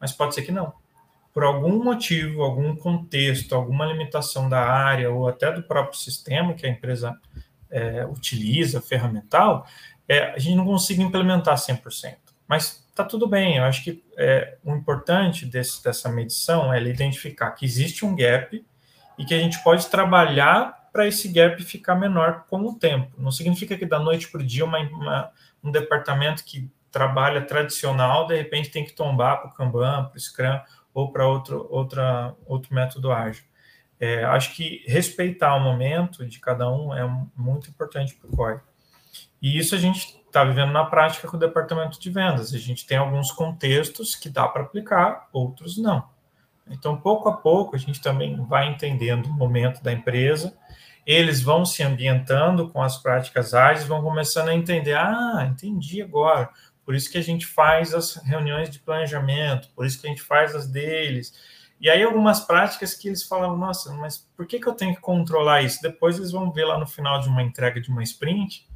[0.00, 0.72] Mas pode ser que não
[1.36, 6.64] por algum motivo, algum contexto, alguma limitação da área ou até do próprio sistema que
[6.64, 7.14] a empresa
[7.70, 9.66] é, utiliza, ferramental,
[10.08, 12.16] é, a gente não consiga implementar 100%.
[12.48, 17.50] Mas está tudo bem, eu acho que é, o importante desse, dessa medição é identificar
[17.50, 18.64] que existe um gap
[19.18, 23.12] e que a gente pode trabalhar para esse gap ficar menor com o tempo.
[23.18, 25.30] Não significa que da noite para o dia uma, uma,
[25.62, 30.18] um departamento que trabalha tradicional, de repente tem que tombar para o Kanban, para o
[30.18, 30.58] Scrum,
[30.96, 33.44] ou para outro, outra, outro método ágil.
[34.00, 37.06] É, acho que respeitar o momento de cada um é
[37.36, 38.60] muito importante para o COI.
[39.42, 42.54] E isso a gente está vivendo na prática com o departamento de vendas.
[42.54, 46.02] A gente tem alguns contextos que dá para aplicar, outros não.
[46.66, 50.56] Então, pouco a pouco, a gente também vai entendendo o momento da empresa,
[51.04, 56.48] eles vão se ambientando com as práticas ágeis, vão começando a entender, ah, entendi agora,
[56.86, 60.22] por isso que a gente faz as reuniões de planejamento, por isso que a gente
[60.22, 61.34] faz as deles.
[61.80, 65.00] E aí algumas práticas que eles falam, nossa, mas por que, que eu tenho que
[65.00, 65.82] controlar isso?
[65.82, 68.68] Depois eles vão ver lá no final de uma entrega de uma sprint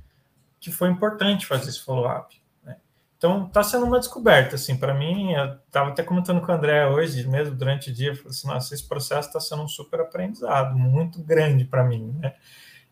[0.59, 2.37] que foi importante fazer esse follow-up.
[2.64, 2.77] Né?
[3.16, 6.88] Então está sendo uma descoberta, assim, para mim, eu estava até comentando com o André
[6.88, 10.01] hoje, mesmo durante o dia, eu falei assim, nossa, esse processo está sendo um super
[10.01, 12.35] aprendizado, muito grande para mim, né?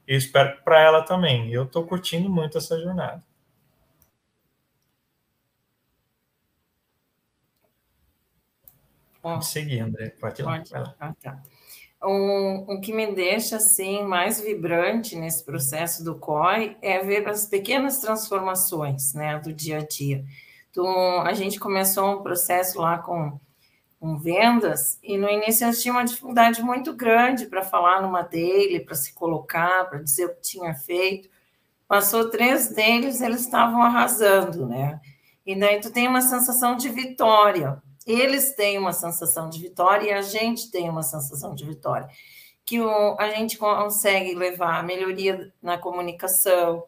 [0.06, 1.52] Eu espero que para ela também.
[1.52, 3.22] Eu estou curtindo muito essa jornada.
[9.20, 10.10] Pode seguir, André.
[10.20, 10.56] Pode ir lá.
[10.58, 10.72] Pode.
[10.72, 10.94] lá.
[11.00, 11.42] Ah, tá.
[12.00, 17.46] O, o que me deixa assim mais vibrante nesse processo do COI é ver as
[17.46, 20.24] pequenas transformações né, do dia a dia.
[20.70, 23.38] Então, a gente começou um processo lá com,
[23.98, 28.22] com vendas e no início a gente tinha uma dificuldade muito grande para falar numa
[28.22, 31.28] dele, para se colocar, para dizer o que tinha feito.
[31.88, 35.00] Passou três deles, eles estavam arrasando, né?
[35.44, 40.12] E daí tu tem uma sensação de vitória, eles têm uma sensação de vitória e
[40.12, 42.08] a gente tem uma sensação de vitória.
[42.64, 46.84] Que o, a gente consegue levar a melhoria na comunicação,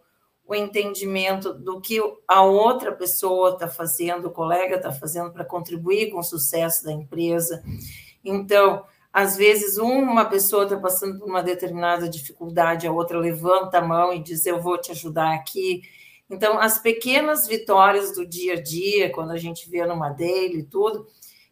[0.47, 6.11] o entendimento do que a outra pessoa está fazendo, o colega está fazendo para contribuir
[6.11, 7.63] com o sucesso da empresa.
[8.25, 13.87] Então, às vezes, uma pessoa está passando por uma determinada dificuldade, a outra levanta a
[13.87, 15.83] mão e diz: Eu vou te ajudar aqui.
[16.31, 20.65] Então, as pequenas vitórias do dia a dia, quando a gente vê numa dele e
[20.65, 21.07] tudo,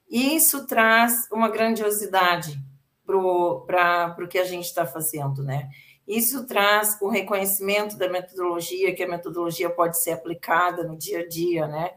[0.08, 2.58] isso traz uma grandiosidade
[3.04, 5.68] para o que a gente está fazendo, né?
[6.06, 11.28] Isso traz o reconhecimento da metodologia, que a metodologia pode ser aplicada no dia a
[11.28, 11.90] dia, né?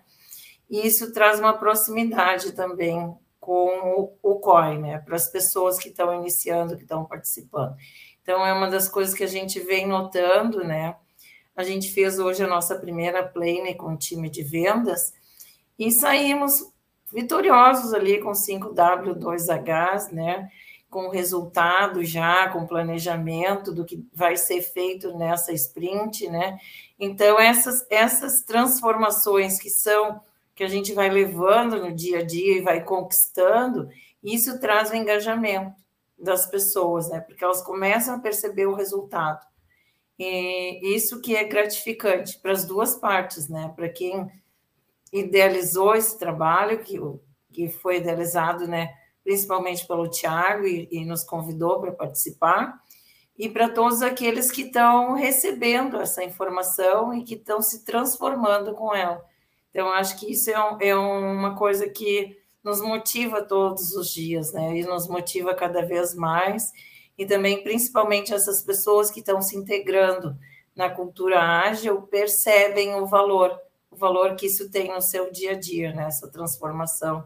[0.70, 5.00] E isso traz uma proximidade também com o, o COI, né?
[5.00, 7.76] Para as pessoas que estão iniciando, que estão participando.
[8.22, 10.96] Então, é uma das coisas que a gente vem notando, né?
[11.56, 15.14] A gente fez hoje a nossa primeira plane com o time de vendas
[15.78, 16.72] e saímos
[17.12, 20.50] vitoriosos ali com 5W2Hs, né?
[20.90, 26.58] Com resultado já, com planejamento do que vai ser feito nessa sprint, né?
[27.00, 30.22] Então, essas, essas transformações que são,
[30.56, 33.90] que a gente vai levando no dia a dia e vai conquistando,
[34.24, 35.76] isso traz o engajamento
[36.18, 37.20] das pessoas, né?
[37.20, 39.51] Porque elas começam a perceber o resultado.
[40.20, 43.74] E isso que é gratificante para as duas partes, né?
[43.76, 44.30] Para quem
[45.12, 47.00] idealizou esse trabalho, que,
[47.52, 48.94] que foi idealizado, né?
[49.24, 52.80] Principalmente pelo Tiago e, e nos convidou para participar,
[53.38, 58.94] e para todos aqueles que estão recebendo essa informação e que estão se transformando com
[58.94, 59.24] ela.
[59.72, 64.54] Então, acho que isso é, um, é uma coisa que nos motiva todos os dias,
[64.54, 64.78] né?
[64.78, 66.72] E nos motiva cada vez mais.
[67.22, 70.36] E também, principalmente, essas pessoas que estão se integrando
[70.76, 73.56] na cultura ágil percebem o valor,
[73.92, 76.06] o valor que isso tem no seu dia a dia, né?
[76.06, 77.24] Essa transformação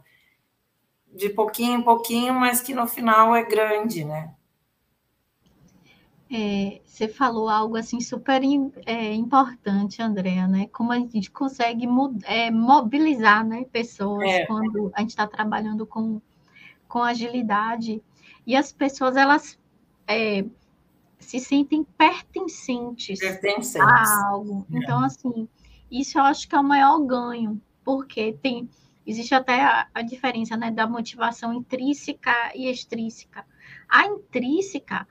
[1.13, 4.35] de pouquinho em pouquinho, mas que no final é grande, né?
[6.29, 8.41] É, você falou algo assim super
[8.85, 10.67] é, importante, Andréa, né?
[10.73, 11.87] Como a gente consegue
[12.25, 14.45] é, mobilizar né, pessoas é.
[14.45, 16.21] quando a gente está trabalhando com,
[16.85, 18.03] com agilidade.
[18.45, 19.57] E as pessoas, elas
[20.07, 20.45] é,
[21.19, 23.75] se sentem pertencentes, pertencentes.
[23.75, 24.65] a algo.
[24.71, 24.77] É.
[24.77, 25.47] Então, assim,
[25.89, 28.69] isso eu acho que é o maior ganho, porque tem
[29.05, 33.45] existe até a, a diferença né, da motivação intrínseca e extrínseca.
[33.87, 35.07] A intrínseca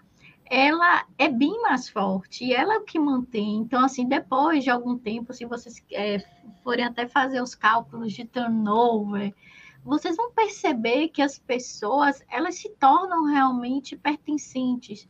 [0.50, 3.56] ela é bem mais forte e ela é o que mantém.
[3.56, 6.22] Então, assim, depois de algum tempo, se vocês é,
[6.62, 9.34] forem até fazer os cálculos de turnover,
[9.84, 15.06] vocês vão perceber que as pessoas elas se tornam realmente pertencentes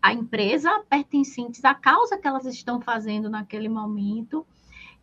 [0.00, 4.46] à empresa, pertencentes à causa que elas estão fazendo naquele momento,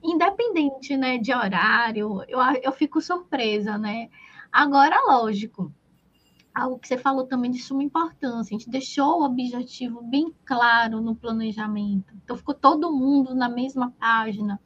[0.02, 2.24] independente né, de horário.
[2.28, 4.10] Eu, eu fico surpresa, né?
[4.52, 5.72] Agora, lógico,
[6.56, 8.56] algo que você falou também de suma importância.
[8.56, 12.14] A gente deixou o objetivo bem claro no planejamento.
[12.24, 14.60] Então, ficou todo mundo na mesma página.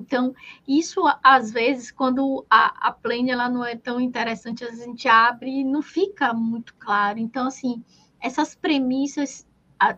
[0.00, 0.34] Então,
[0.66, 5.60] isso, às vezes, quando a, a plane ela não é tão interessante, a gente abre
[5.60, 7.18] e não fica muito claro.
[7.18, 7.84] Então, assim,
[8.20, 9.46] essas premissas,
[9.78, 9.96] a,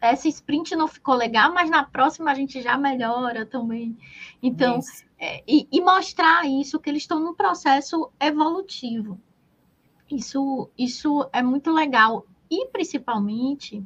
[0.00, 3.96] essa sprint não ficou legal, mas na próxima a gente já melhora também.
[4.42, 4.80] Então,
[5.18, 9.20] é, e, e mostrar isso, que eles estão num processo evolutivo.
[10.10, 12.26] Isso, isso é muito legal.
[12.50, 13.82] E principalmente,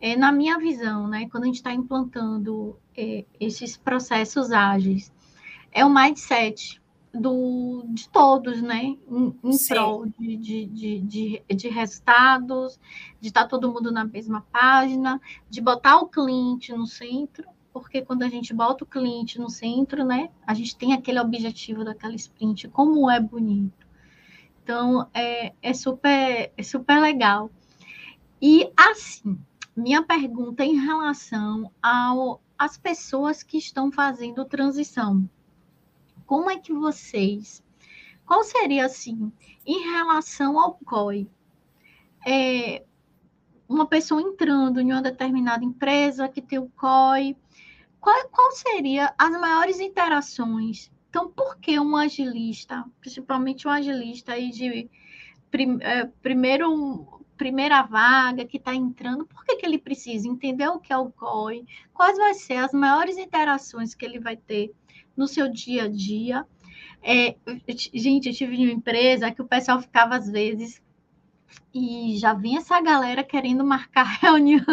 [0.00, 5.12] é, na minha visão, né, quando a gente está implantando é, esses processos ágeis,
[5.72, 6.80] é o mindset
[7.12, 8.96] do, de todos, né?
[9.08, 10.66] Em, em prol de, de,
[11.00, 12.78] de, de, resultados,
[13.20, 18.02] de estar tá todo mundo na mesma página, de botar o cliente no centro, porque
[18.02, 20.30] quando a gente bota o cliente no centro, né?
[20.46, 23.86] A gente tem aquele objetivo daquela sprint, como é bonito.
[24.62, 27.50] Então, é, é, super, é super legal.
[28.40, 29.38] E, assim,
[29.78, 31.72] minha pergunta em relação
[32.58, 35.28] às pessoas que estão fazendo transição.
[36.26, 37.62] Como é que vocês...
[38.26, 39.32] Qual seria, assim,
[39.64, 41.26] em relação ao COI?
[42.26, 42.84] É,
[43.66, 47.34] uma pessoa entrando em uma determinada empresa que tem o COI,
[47.98, 54.50] qual, qual seria as maiores interações então, por que um agilista, principalmente um agilista aí
[54.50, 54.90] de
[55.50, 60.80] prim, é, primeiro, primeira vaga que está entrando, por que, que ele precisa entender o
[60.80, 64.74] que é o COI, quais vão ser as maiores interações que ele vai ter
[65.16, 66.44] no seu dia a dia.
[67.02, 67.36] É,
[67.94, 70.82] gente, eu tive uma empresa que o pessoal ficava às vezes
[71.72, 74.64] e já vinha essa galera querendo marcar reunião.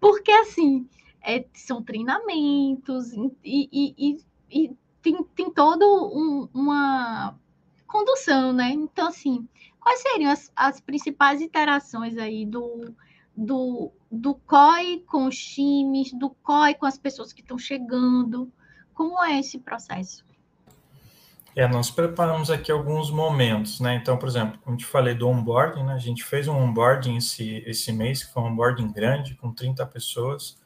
[0.00, 0.88] Porque assim,
[1.22, 3.12] é, são treinamentos
[3.44, 4.18] e, e, e,
[4.50, 7.38] e tem, tem um, uma
[7.88, 8.70] condução, né?
[8.70, 9.48] Então, assim,
[9.80, 12.94] quais seriam as, as principais interações aí do,
[13.36, 18.52] do, do COI com os times, do COI com as pessoas que estão chegando?
[18.94, 20.24] Como é esse processo?
[21.56, 23.96] É, nós preparamos aqui alguns momentos, né?
[23.96, 25.94] Então, por exemplo, como te falei do onboarding, né?
[25.94, 29.84] A gente fez um onboarding esse, esse mês, que foi um onboarding grande, com 30
[29.86, 30.56] pessoas.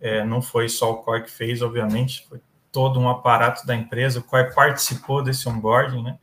[0.00, 4.20] É, não foi só o COI que fez, obviamente, foi todo um aparato da empresa,
[4.20, 6.18] o COI participou desse onboarding, né?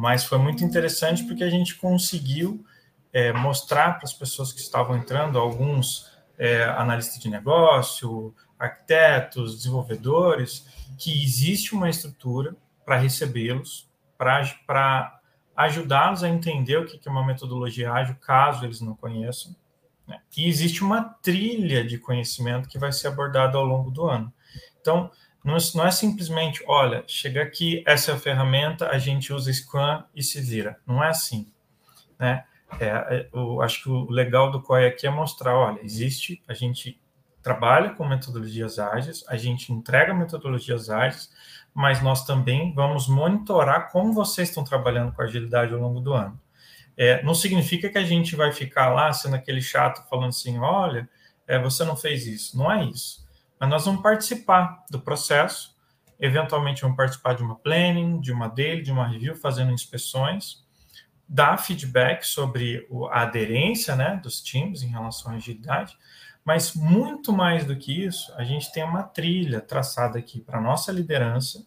[0.00, 2.64] Mas foi muito interessante porque a gente conseguiu
[3.12, 10.66] é, mostrar para as pessoas que estavam entrando, alguns é, analistas de negócio, arquitetos, desenvolvedores,
[10.96, 15.20] que existe uma estrutura para recebê-los, para
[15.54, 19.54] ajudá-los a entender o que é uma metodologia ágil, caso eles não conheçam,
[20.08, 20.18] né?
[20.34, 24.32] E existe uma trilha de conhecimento que vai ser abordada ao longo do ano.
[24.80, 25.10] Então,
[25.44, 29.52] não é, não é simplesmente, olha, chega aqui, essa é a ferramenta, a gente usa
[29.52, 30.78] Scrum e se vira.
[30.86, 31.50] Não é assim.
[32.18, 32.44] Né?
[32.78, 36.54] É, é eu acho que o legal do COI aqui é mostrar, olha, existe, a
[36.54, 37.00] gente
[37.42, 41.30] trabalha com metodologias ágeis, a gente entrega metodologias ágeis,
[41.72, 46.38] mas nós também vamos monitorar como vocês estão trabalhando com agilidade ao longo do ano.
[46.96, 51.08] É, não significa que a gente vai ficar lá sendo aquele chato falando assim, olha,
[51.46, 52.58] é, você não fez isso.
[52.58, 53.26] Não é isso.
[53.60, 55.76] Mas nós vamos participar do processo,
[56.18, 60.64] eventualmente vamos participar de uma planning, de uma daily, de uma review, fazendo inspeções,
[61.28, 65.96] dar feedback sobre a aderência né, dos times em relação à agilidade,
[66.42, 70.60] Mas muito mais do que isso, a gente tem uma trilha traçada aqui para a
[70.60, 71.64] nossa liderança.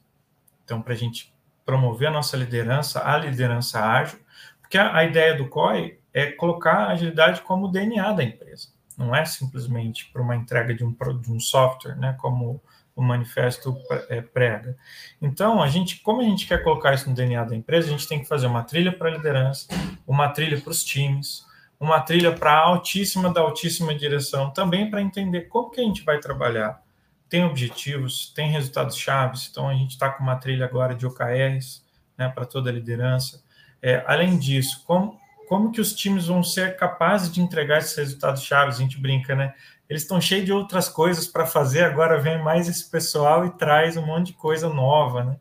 [0.65, 1.32] Então, para a gente
[1.63, 4.19] promover a nossa liderança, a liderança ágil,
[4.60, 8.69] porque a, a ideia do COI é colocar a agilidade como o DNA da empresa.
[8.97, 12.62] Não é simplesmente para uma entrega de um, de um software, né, como
[12.95, 13.75] o manifesto
[14.10, 14.77] é, prega.
[15.21, 18.08] Então, a gente, como a gente quer colocar isso no DNA da empresa, a gente
[18.08, 19.67] tem que fazer uma trilha para a liderança,
[20.06, 21.45] uma trilha para os times,
[21.79, 26.03] uma trilha para a altíssima da altíssima direção, também para entender como que a gente
[26.03, 26.82] vai trabalhar.
[27.27, 31.84] Tem objetivos, tem resultados chaves, então a gente está com uma trilha agora de OKRs
[32.17, 33.43] né, para toda a liderança.
[33.82, 35.19] É, além disso, como,
[35.54, 38.78] como que os times vão ser capazes de entregar esses resultados chaves?
[38.78, 39.54] A gente brinca, né?
[39.88, 43.96] Eles estão cheios de outras coisas para fazer, agora vem mais esse pessoal e traz
[43.96, 45.38] um monte de coisa nova, né?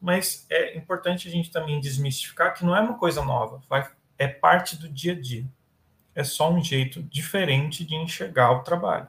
[0.00, 4.26] Mas é importante a gente também desmistificar que não é uma coisa nova, vai, é
[4.26, 5.46] parte do dia a dia
[6.12, 9.06] é só um jeito diferente de enxergar o trabalho.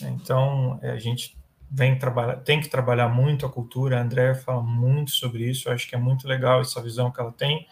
[0.00, 1.36] Então, é, a gente
[1.70, 3.98] vem trabalhar, tem que trabalhar muito a cultura.
[3.98, 5.68] A Andrea fala muito sobre isso.
[5.68, 7.66] Eu acho que é muito legal essa visão que ela tem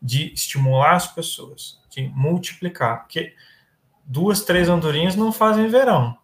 [0.00, 3.34] de estimular as pessoas, de multiplicar, porque
[4.04, 6.18] duas, três andorinhas não fazem verão.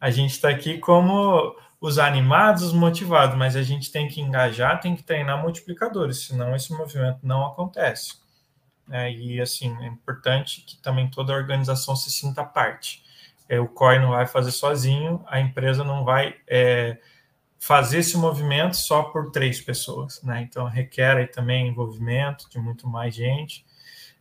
[0.00, 4.80] A gente está aqui como os animados, os motivados, mas a gente tem que engajar,
[4.80, 8.16] tem que treinar multiplicadores, senão esse movimento não acontece.
[8.90, 13.02] É, e assim, é importante que também toda a organização se sinta parte.
[13.48, 16.98] É, o COI não vai fazer sozinho, a empresa não vai é,
[17.58, 20.42] fazer esse movimento só por três pessoas, né?
[20.42, 23.64] Então requer aí também envolvimento de muito mais gente.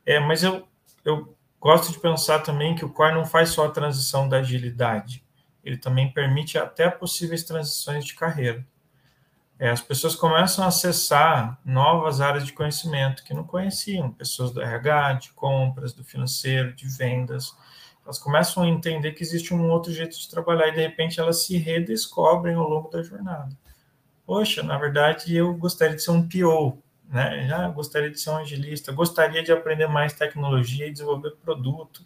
[0.06, 0.68] É, mas eu,
[1.06, 5.24] eu gosto de pensar também que o COI não faz só a transição da agilidade,
[5.64, 8.66] ele também permite até possíveis transições de carreira
[9.64, 14.62] é, as pessoas começam a acessar novas áreas de conhecimento que não conheciam, pessoas do
[14.62, 17.56] RH, de compras, do financeiro, de vendas.
[18.04, 21.46] Elas começam a entender que existe um outro jeito de trabalhar e de repente elas
[21.46, 23.56] se redescobrem ao longo da jornada.
[24.26, 27.48] Poxa, na verdade eu gostaria de ser um PO, né?
[27.48, 32.06] Já gostaria de ser um agilista, gostaria de aprender mais tecnologia e desenvolver produto.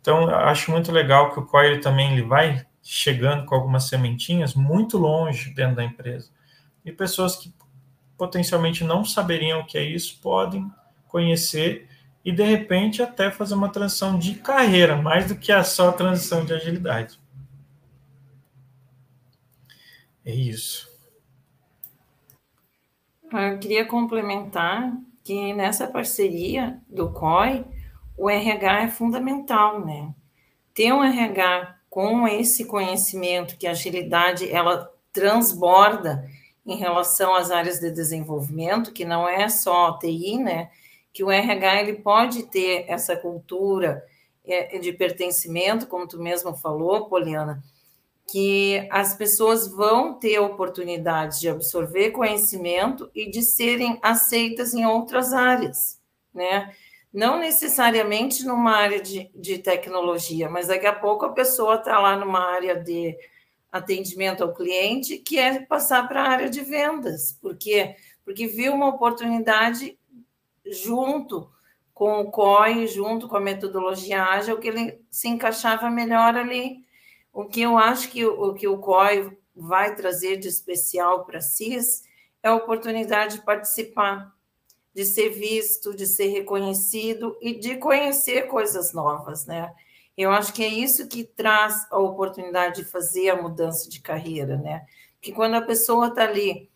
[0.00, 4.96] Então, acho muito legal que o COI também ele vai chegando com algumas sementinhas muito
[4.96, 6.30] longe dentro da empresa
[6.84, 7.52] e pessoas que
[8.16, 10.70] potencialmente não saberiam o que é isso podem
[11.08, 11.88] conhecer
[12.26, 16.44] e de repente até fazer uma transição de carreira, mais do que a só transição
[16.44, 17.20] de agilidade.
[20.24, 20.90] É isso.
[23.32, 27.64] Eu queria complementar que nessa parceria do COI,
[28.18, 30.12] o RH é fundamental, né?
[30.74, 36.28] Ter um RH com esse conhecimento que a agilidade ela transborda
[36.66, 40.70] em relação às áreas de desenvolvimento, que não é só TI, né?
[41.16, 44.04] Que o RH ele pode ter essa cultura
[44.44, 47.64] é, de pertencimento, como tu mesmo falou, Poliana,
[48.30, 55.32] que as pessoas vão ter oportunidades de absorver conhecimento e de serem aceitas em outras
[55.32, 55.98] áreas,
[56.34, 56.70] né?
[57.10, 62.14] Não necessariamente numa área de, de tecnologia, mas daqui a pouco a pessoa está lá
[62.14, 63.16] numa área de
[63.72, 67.38] atendimento ao cliente, que é passar para a área de vendas.
[67.40, 67.96] Por quê?
[68.22, 69.98] Porque viu uma oportunidade
[70.70, 71.50] junto
[71.96, 76.84] com o COI, junto com a metodologia ágil, que ele se encaixava melhor ali.
[77.32, 81.40] O que eu acho que o, que o COI vai trazer de especial para a
[81.40, 82.04] CIS
[82.42, 84.30] é a oportunidade de participar,
[84.94, 89.72] de ser visto, de ser reconhecido e de conhecer coisas novas, né?
[90.16, 94.58] Eu acho que é isso que traz a oportunidade de fazer a mudança de carreira,
[94.58, 94.86] né?
[95.20, 96.70] Que quando a pessoa está ali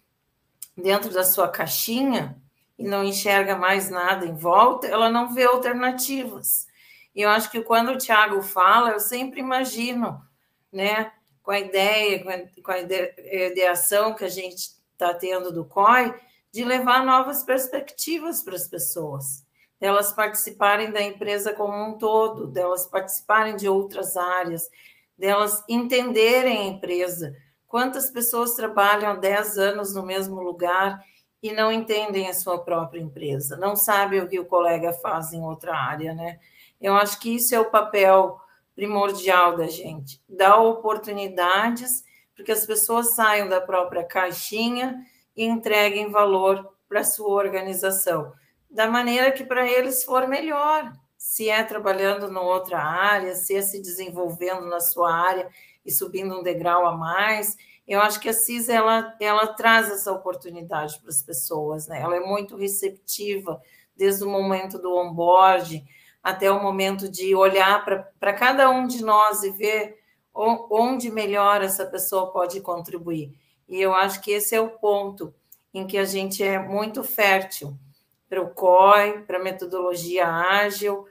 [0.74, 2.39] dentro da sua caixinha
[2.81, 6.66] e não enxerga mais nada em volta, ela não vê alternativas.
[7.14, 10.21] E eu acho que quando o Tiago fala, eu sempre imagino,
[10.73, 11.12] né,
[11.43, 12.25] com a ideia,
[12.62, 16.14] com a ideação que a gente está tendo do COI,
[16.51, 19.45] de levar novas perspectivas para as pessoas
[19.81, 24.69] delas participarem da empresa como um todo, delas participarem de outras áreas,
[25.16, 27.35] delas entenderem a empresa.
[27.66, 31.03] Quantas pessoas trabalham há 10 anos no mesmo lugar
[31.42, 35.43] e não entendem a sua própria empresa, não sabem o que o colega faz em
[35.43, 36.38] outra área, né?
[36.80, 38.38] Eu acho que isso é o papel
[38.74, 45.05] primordial da gente, dar oportunidades para que as pessoas saiam da própria caixinha
[45.36, 48.32] e entreguem valor para a sua organização
[48.70, 50.93] da maneira que para eles for melhor.
[51.18, 55.49] Se é trabalhando em outra área, se é se desenvolvendo na sua área
[55.84, 57.57] e subindo um degrau a mais.
[57.91, 62.01] Eu acho que a CIS ela, ela traz essa oportunidade para as pessoas, né?
[62.01, 63.61] Ela é muito receptiva
[63.97, 65.84] desde o momento do onboard
[66.22, 69.99] até o momento de olhar para cada um de nós e ver
[70.32, 73.34] onde melhor essa pessoa pode contribuir.
[73.68, 75.34] E eu acho que esse é o ponto
[75.74, 77.76] em que a gente é muito fértil
[78.28, 81.09] para o COI, para a metodologia ágil,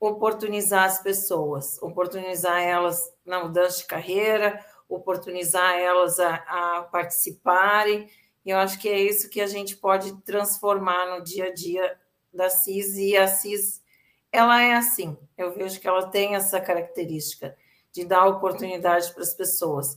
[0.00, 4.58] oportunizar as pessoas, oportunizar elas na mudança de carreira,
[4.94, 8.08] oportunizar elas a, a participarem.
[8.44, 11.96] E eu acho que é isso que a gente pode transformar no dia a dia
[12.32, 12.96] da CIS.
[12.96, 13.82] E a CIS,
[14.30, 15.16] ela é assim.
[15.36, 17.56] Eu vejo que ela tem essa característica
[17.92, 19.94] de dar oportunidade para as pessoas.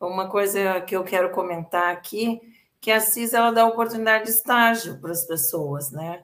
[0.00, 2.40] Uma coisa que eu quero comentar aqui,
[2.80, 6.22] que a CIS ela dá oportunidade de estágio para as pessoas, né?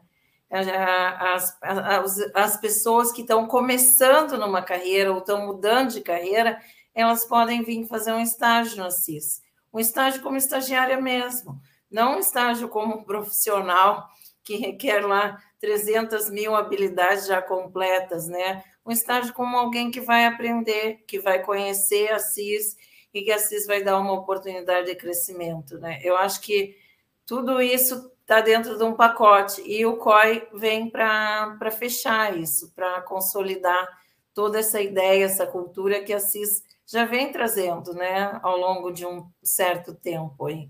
[0.50, 6.60] As, as, as pessoas que estão começando numa carreira ou estão mudando de carreira,
[6.94, 9.42] elas podem vir fazer um estágio na CIS.
[9.72, 14.06] Um estágio como estagiária mesmo, não um estágio como profissional
[14.44, 18.62] que requer lá 300 mil habilidades já completas, né?
[18.84, 22.76] Um estágio como alguém que vai aprender, que vai conhecer a CIS
[23.14, 26.00] e que a CIS vai dar uma oportunidade de crescimento, né?
[26.02, 26.76] Eu acho que
[27.24, 33.00] tudo isso está dentro de um pacote e o COI vem para fechar isso, para
[33.02, 33.86] consolidar
[34.34, 39.06] toda essa ideia, essa cultura que a CIS já vem trazendo, né, ao longo de
[39.06, 40.68] um certo tempo aí.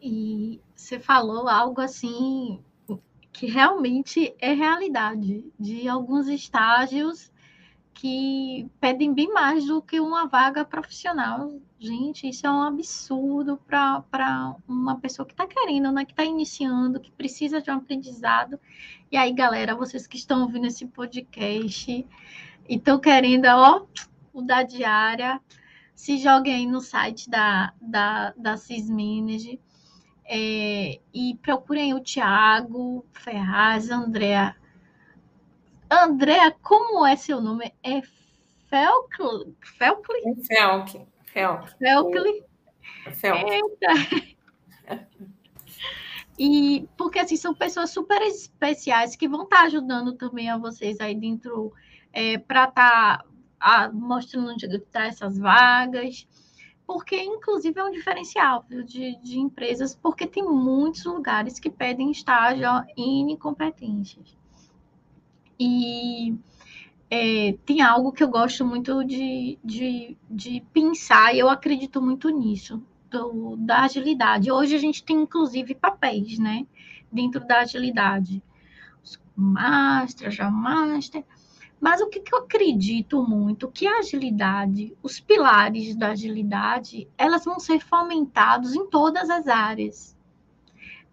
[0.00, 2.64] E você falou algo assim
[3.30, 7.30] que realmente é realidade, de alguns estágios
[7.92, 11.60] que pedem bem mais do que uma vaga profissional.
[11.78, 16.06] Gente, isso é um absurdo para uma pessoa que está querendo, né?
[16.06, 18.58] que está iniciando, que precisa de um aprendizado.
[19.12, 22.06] E aí, galera, vocês que estão ouvindo esse podcast
[22.70, 23.84] e estão querendo, ó,
[24.32, 25.40] mudar de área,
[25.92, 29.60] se joguem aí no site da, da, da Cismanage
[30.24, 34.54] é, e procurem o Tiago Ferraz, Andréa.
[35.90, 37.74] Andréa, como é seu nome?
[37.82, 37.98] É?
[37.98, 38.02] É
[38.68, 39.56] Felcle.
[39.60, 40.22] Felcle.
[40.46, 41.08] Felcle.
[41.26, 42.46] Felcle.
[46.38, 51.16] E porque assim são pessoas super especiais que vão estar ajudando também a vocês aí
[51.16, 51.74] dentro
[52.12, 53.24] é, para estar
[53.58, 56.26] tá, mostrando onde está essas vagas
[56.92, 62.66] porque inclusive é um diferencial de, de empresas, porque tem muitos lugares que pedem estágio
[62.96, 64.36] em incompetências.
[65.56, 66.34] E
[67.08, 72.28] é, tem algo que eu gosto muito de, de, de pensar, e eu acredito muito
[72.28, 74.50] nisso, do, da agilidade.
[74.50, 76.66] Hoje a gente tem, inclusive, papéis, né?
[77.12, 78.42] Dentro da agilidade.
[79.36, 81.24] Master, já master.
[81.80, 87.44] Mas o que, que eu acredito muito, que a agilidade, os pilares da agilidade, elas
[87.44, 90.14] vão ser fomentados em todas as áreas.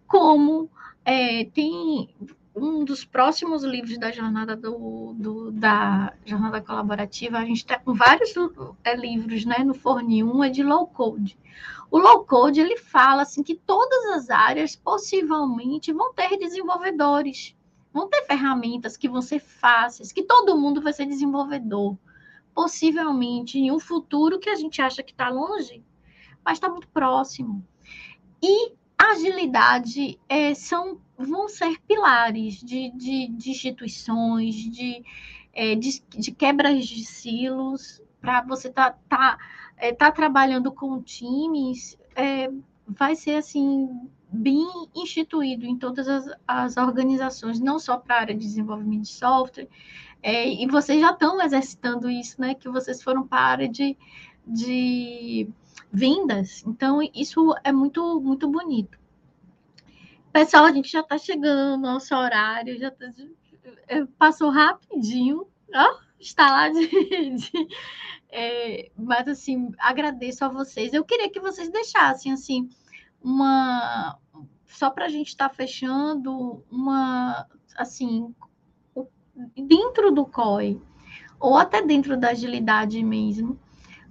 [0.06, 0.70] Como
[1.04, 2.14] é, tem
[2.54, 7.94] um dos próximos livros da jornada do, do, da jornada colaborativa, a gente está com
[7.94, 8.34] vários
[8.84, 9.58] é, livros, né?
[9.64, 11.38] No Forni, um é de low code.
[11.90, 17.56] O low code ele fala assim que todas as áreas possivelmente vão ter desenvolvedores
[17.92, 21.96] Vão ter ferramentas que ser fáceis, que todo mundo vai ser desenvolvedor.
[22.54, 25.84] Possivelmente em um futuro que a gente acha que está longe,
[26.44, 27.64] mas está muito próximo.
[28.42, 35.04] E agilidade é, são, vão ser pilares de, de, de instituições, de,
[35.52, 39.38] é, de, de, quebras de silos, para você estar tá, tá,
[39.76, 42.50] é, tá trabalhando com times, é,
[42.86, 48.34] vai ser assim bem instituído em todas as, as organizações, não só para a área
[48.34, 49.68] de desenvolvimento de software,
[50.22, 52.54] é, e vocês já estão exercitando isso, né?
[52.54, 53.96] Que vocês foram para a área de,
[54.46, 55.48] de
[55.92, 56.64] vendas.
[56.66, 58.98] Então, isso é muito, muito bonito.
[60.32, 63.06] Pessoal, a gente já está chegando no nosso horário, já tá,
[63.86, 66.88] é, passou rapidinho, ó, está lá de,
[67.36, 67.68] de
[68.30, 70.92] é, mas assim, agradeço a vocês.
[70.92, 72.68] Eu queria que vocês deixassem assim
[73.22, 74.18] uma
[74.66, 77.46] só para a gente estar tá fechando uma
[77.76, 78.34] assim
[79.56, 80.80] dentro do COI
[81.40, 83.58] ou até dentro da agilidade mesmo,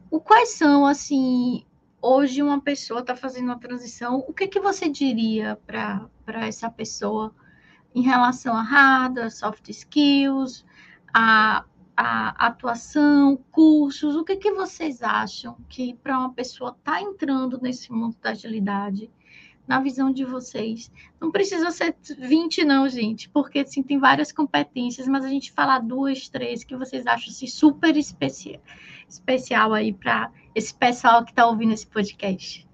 [0.10, 1.66] o quais são assim
[2.01, 6.10] hoje uma pessoa está fazendo uma transição, o que que você diria para
[6.45, 7.34] essa pessoa
[7.93, 10.64] em relação a hard, soft skills,
[11.14, 11.66] a
[11.98, 17.60] a atuação, cursos, o que, que vocês acham que para uma pessoa estar tá entrando
[17.60, 19.10] nesse mundo da agilidade,
[19.68, 20.91] na visão de vocês?
[21.20, 25.80] Não precisa ser 20, não, gente, porque assim, tem várias competências, mas a gente fala
[25.80, 28.62] duas, três que vocês acham assim, super especial,
[29.10, 32.68] especial aí para esse pessoal que está ouvindo esse podcast.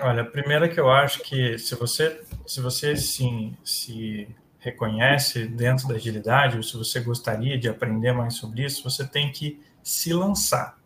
[0.00, 4.26] Olha, a primeira que eu acho que se você, se você sim se
[4.64, 9.30] reconhece dentro da agilidade, ou se você gostaria de aprender mais sobre isso, você tem
[9.30, 10.78] que se lançar.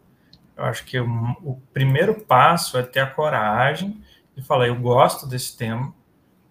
[0.57, 1.07] Eu acho que o,
[1.45, 4.03] o primeiro passo é ter a coragem
[4.37, 5.95] de falar: eu gosto desse tema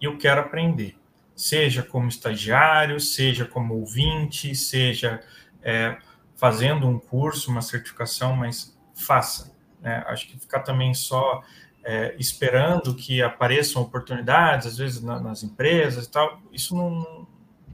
[0.00, 0.96] e eu quero aprender.
[1.36, 5.20] Seja como estagiário, seja como ouvinte, seja
[5.62, 5.98] é,
[6.34, 9.54] fazendo um curso, uma certificação, mas faça.
[9.82, 10.02] Né?
[10.06, 11.42] Acho que ficar também só
[11.84, 17.17] é, esperando que apareçam oportunidades, às vezes na, nas empresas e tal, isso não,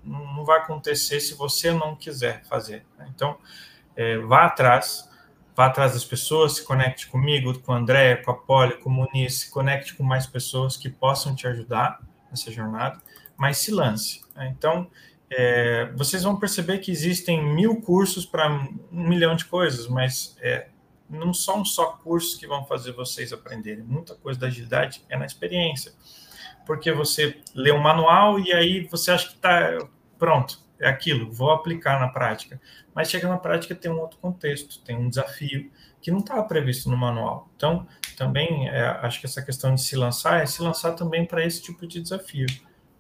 [0.05, 2.85] não vai acontecer se você não quiser fazer.
[2.99, 3.11] Né?
[3.15, 3.39] Então,
[3.97, 5.09] é, vá atrás,
[5.57, 8.93] vá atrás das pessoas, se conecte comigo, com a André, com a Poli, com o
[8.93, 12.01] Muniz, se conecte com mais pessoas que possam te ajudar
[12.31, 13.01] nessa jornada,
[13.37, 14.23] mas se lance.
[14.35, 14.53] Né?
[14.57, 14.91] Então,
[15.31, 20.69] é, vocês vão perceber que existem mil cursos para um milhão de coisas, mas é,
[21.09, 23.85] não são só cursos que vão fazer vocês aprenderem.
[23.85, 25.93] Muita coisa da agilidade é na experiência.
[26.67, 29.77] Porque você lê um manual e aí você acha que está
[30.19, 32.61] pronto, é aquilo, vou aplicar na prática.
[32.95, 36.91] Mas chega na prática tem um outro contexto, tem um desafio que não estava previsto
[36.91, 37.49] no manual.
[37.57, 37.87] Então,
[38.17, 41.62] também é, acho que essa questão de se lançar é se lançar também para esse
[41.62, 42.47] tipo de desafio.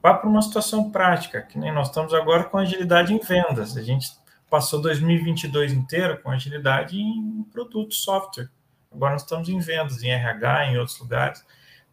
[0.02, 3.76] Vá para uma situação prática, que nem nós estamos agora com agilidade em vendas.
[3.76, 4.08] A gente
[4.50, 8.48] passou 2022 inteiro com agilidade em produto, software.
[8.92, 11.44] Agora nós estamos em vendas, em RH, em outros lugares.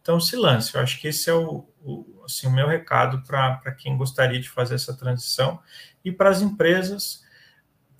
[0.02, 0.74] Então, se lance.
[0.74, 4.50] Eu acho que esse é o, o, assim, o meu recado para quem gostaria de
[4.50, 5.60] fazer essa transição.
[6.04, 7.24] E para as empresas,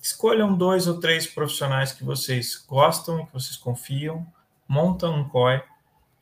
[0.01, 4.27] escolham dois ou três profissionais que vocês gostam e que vocês confiam,
[4.67, 5.63] montam um COI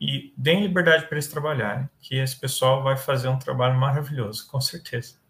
[0.00, 4.60] e deem liberdade para eles trabalharem, que esse pessoal vai fazer um trabalho maravilhoso, com
[4.60, 5.21] certeza.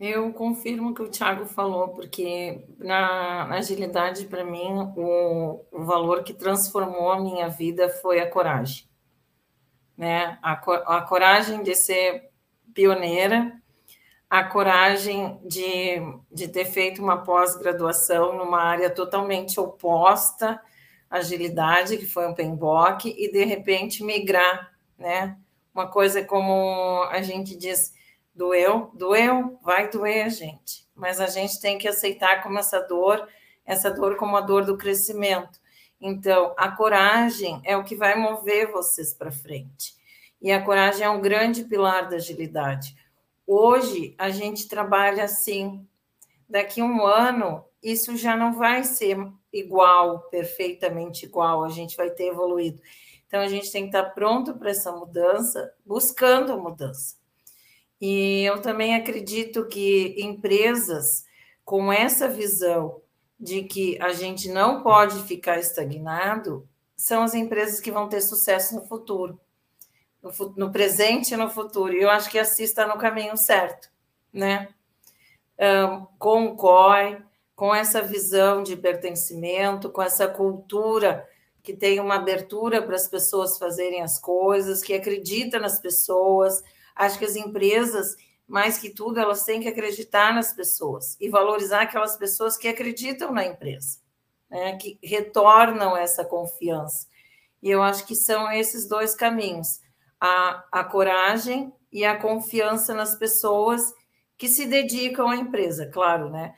[0.00, 6.22] Eu confirmo o que o Thiago falou, porque na, agilidade, para mim, o, o, valor
[6.22, 8.88] que transformou a minha vida foi a coragem.
[9.96, 10.38] Né?
[10.40, 12.30] A, a coragem de ser
[12.72, 13.60] pioneira,
[14.30, 15.96] a coragem de,
[16.30, 20.62] de ter feito uma pós-graduação numa área totalmente oposta
[21.10, 24.72] à agilidade, que foi um PMBOK, e de repente migrar.
[24.96, 25.36] Né?
[25.74, 27.97] Uma coisa como a gente diz
[28.38, 30.86] Doeu, doeu, vai doer, gente.
[30.94, 33.28] Mas a gente tem que aceitar como essa dor,
[33.66, 35.58] essa dor como a dor do crescimento.
[36.00, 39.96] Então, a coragem é o que vai mover vocês para frente.
[40.40, 42.94] E a coragem é um grande pilar da agilidade.
[43.44, 45.84] Hoje, a gente trabalha assim.
[46.48, 49.18] Daqui a um ano, isso já não vai ser
[49.52, 52.80] igual, perfeitamente igual, a gente vai ter evoluído.
[53.26, 57.17] Então, a gente tem que estar pronto para essa mudança, buscando a mudança.
[58.00, 61.26] E eu também acredito que empresas
[61.64, 63.00] com essa visão
[63.38, 68.74] de que a gente não pode ficar estagnado são as empresas que vão ter sucesso
[68.74, 69.40] no futuro,
[70.22, 71.92] no, no presente e no futuro.
[71.92, 73.88] E eu acho que a CIS está no caminho certo,
[74.32, 74.68] né?
[75.60, 77.22] Um, com o COI,
[77.54, 81.28] com essa visão de pertencimento, com essa cultura
[81.62, 86.62] que tem uma abertura para as pessoas fazerem as coisas, que acredita nas pessoas,
[86.98, 91.82] Acho que as empresas, mais que tudo, elas têm que acreditar nas pessoas e valorizar
[91.82, 94.00] aquelas pessoas que acreditam na empresa,
[94.50, 94.76] né?
[94.76, 97.06] que retornam essa confiança.
[97.62, 99.80] E eu acho que são esses dois caminhos:
[100.20, 103.94] a, a coragem e a confiança nas pessoas
[104.36, 106.54] que se dedicam à empresa, claro, né?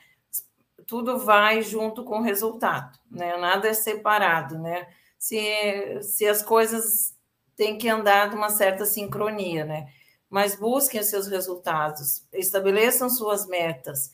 [0.87, 3.37] Tudo vai junto com o resultado, né?
[3.37, 4.89] Nada é separado, né?
[5.19, 7.15] Se, se as coisas
[7.57, 9.93] têm que andar de uma certa sincronia, né?
[10.31, 14.13] Mas busquem os seus resultados, estabeleçam suas metas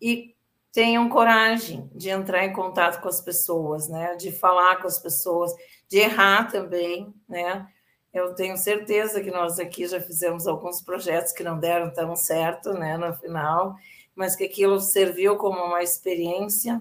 [0.00, 0.36] e
[0.70, 4.14] tenham coragem de entrar em contato com as pessoas, né?
[4.16, 5.50] De falar com as pessoas,
[5.88, 7.66] de errar também, né?
[8.12, 12.72] Eu tenho certeza que nós aqui já fizemos alguns projetos que não deram tão certo,
[12.72, 13.74] né, no final,
[14.14, 16.80] mas que aquilo serviu como uma experiência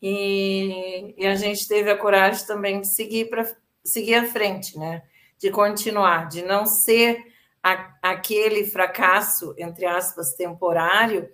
[0.00, 3.44] e, e a gente teve a coragem também de seguir para
[3.84, 5.02] seguir à frente, né?
[5.38, 7.33] De continuar, de não ser
[7.64, 11.30] a, aquele fracasso, entre aspas, temporário,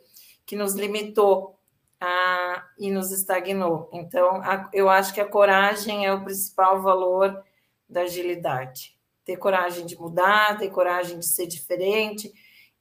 [0.46, 1.58] que nos limitou
[2.00, 3.90] a, e nos estagnou.
[3.92, 7.42] Então, a, eu acho que a coragem é o principal valor
[7.88, 8.96] da agilidade.
[9.24, 12.32] Ter coragem de mudar, ter coragem de ser diferente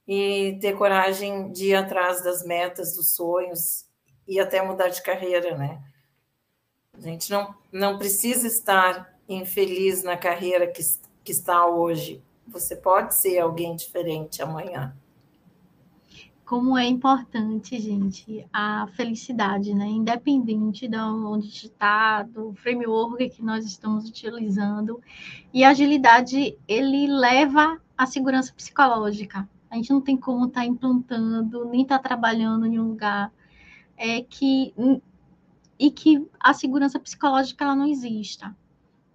[0.06, 3.84] e ter coragem de ir atrás das metas, dos sonhos
[4.28, 5.82] e até mudar de carreira, né?
[6.92, 10.82] A gente não, não precisa estar infeliz na carreira que,
[11.24, 12.22] que está hoje.
[12.50, 14.94] Você pode ser alguém diferente amanhã.
[16.44, 19.86] Como é importante, gente, a felicidade, né?
[19.86, 25.00] Independente de onde está, do framework que nós estamos utilizando.
[25.54, 29.48] E a agilidade, ele leva a segurança psicológica.
[29.70, 33.32] A gente não tem como estar tá implantando, nem estar tá trabalhando em um lugar
[33.96, 34.74] é, que
[35.78, 38.54] e que a segurança psicológica ela não exista.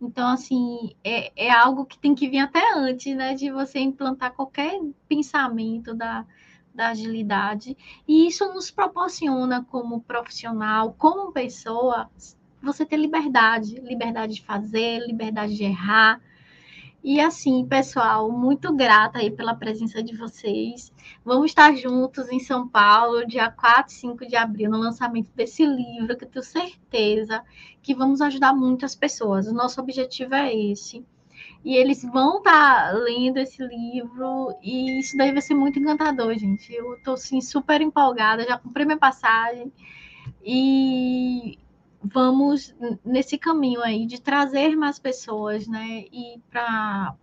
[0.06, 4.34] Então, assim, é, é algo que tem que vir até antes, né, de você implantar
[4.34, 6.26] qualquer pensamento da,
[6.74, 7.76] da agilidade.
[8.08, 12.10] E isso nos proporciona, como profissional, como pessoa,
[12.62, 16.22] você ter liberdade, liberdade de fazer, liberdade de errar,
[17.06, 20.92] e assim, pessoal, muito grata aí pela presença de vocês.
[21.24, 25.64] Vamos estar juntos em São Paulo, dia 4 e 5 de abril, no lançamento desse
[25.64, 27.44] livro, que eu tenho certeza
[27.84, 29.46] que vamos ajudar muitas pessoas.
[29.46, 31.06] O nosso objetivo é esse.
[31.64, 36.74] E eles vão estar lendo esse livro, e isso daí vai ser muito encantador, gente.
[36.74, 39.72] Eu estou assim, super empolgada, já comprei minha passagem.
[40.44, 41.60] E
[42.06, 46.06] vamos nesse caminho aí de trazer mais pessoas, né?
[46.12, 47.16] E para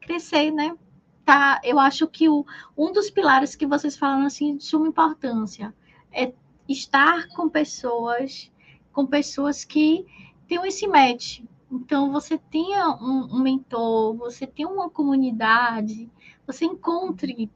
[0.00, 0.76] crescer, né?
[1.24, 2.44] Tá, eu acho que o,
[2.76, 5.74] um dos pilares que vocês falam assim de suma importância
[6.12, 6.32] é
[6.68, 8.50] estar com pessoas,
[8.92, 10.04] com pessoas que
[10.48, 11.42] tenham esse match.
[11.70, 16.10] Então, você tenha um, um mentor, você tem uma comunidade,
[16.44, 17.48] você encontre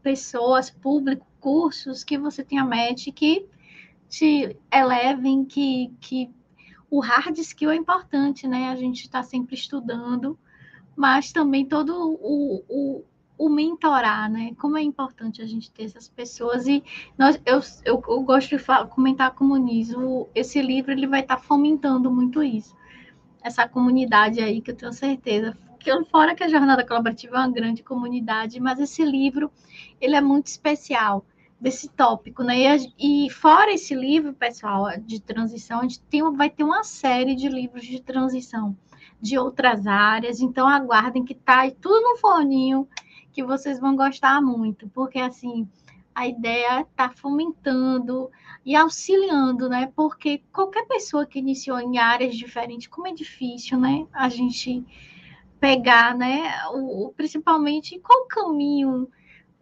[0.00, 3.46] pessoas, público, cursos que você tenha match que
[4.12, 6.30] te elevem, que, que
[6.90, 8.68] o hard skill é importante, né?
[8.68, 10.38] A gente está sempre estudando,
[10.94, 13.04] mas também todo o, o,
[13.38, 14.54] o, mentorar, né?
[14.58, 16.66] Como é importante a gente ter essas pessoas.
[16.66, 16.84] E
[17.16, 21.06] nós, eu, eu, eu gosto de falar, comentar com o Muniz, o, esse livro ele
[21.06, 22.76] vai estar tá fomentando muito isso.
[23.42, 25.56] Essa comunidade aí, que eu tenho certeza.
[25.80, 29.50] Que fora que a jornada colaborativa é uma grande comunidade, mas esse livro
[29.98, 31.24] ele é muito especial
[31.62, 32.76] desse tópico, né?
[32.98, 37.36] E, e, fora esse livro, pessoal, de transição, a gente tem, vai ter uma série
[37.36, 38.76] de livros de transição
[39.20, 42.88] de outras áreas, então aguardem que tá tudo no forninho
[43.32, 45.68] que vocês vão gostar muito, porque assim,
[46.12, 48.28] a ideia é tá fomentando
[48.66, 49.92] e auxiliando, né?
[49.94, 54.04] Porque qualquer pessoa que iniciou em áreas diferentes, como é difícil, né?
[54.12, 54.84] A gente
[55.60, 56.52] pegar, né?
[56.72, 59.08] O, principalmente qual caminho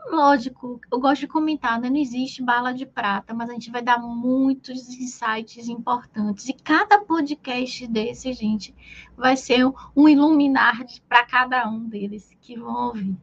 [0.08, 1.90] Lógico, eu gosto de comentar, né?
[1.90, 6.48] Não existe bala de prata, mas a gente vai dar muitos insights importantes.
[6.48, 8.74] E cada podcast desse, gente,
[9.16, 13.16] vai ser um iluminar para cada um deles que vão ouvir.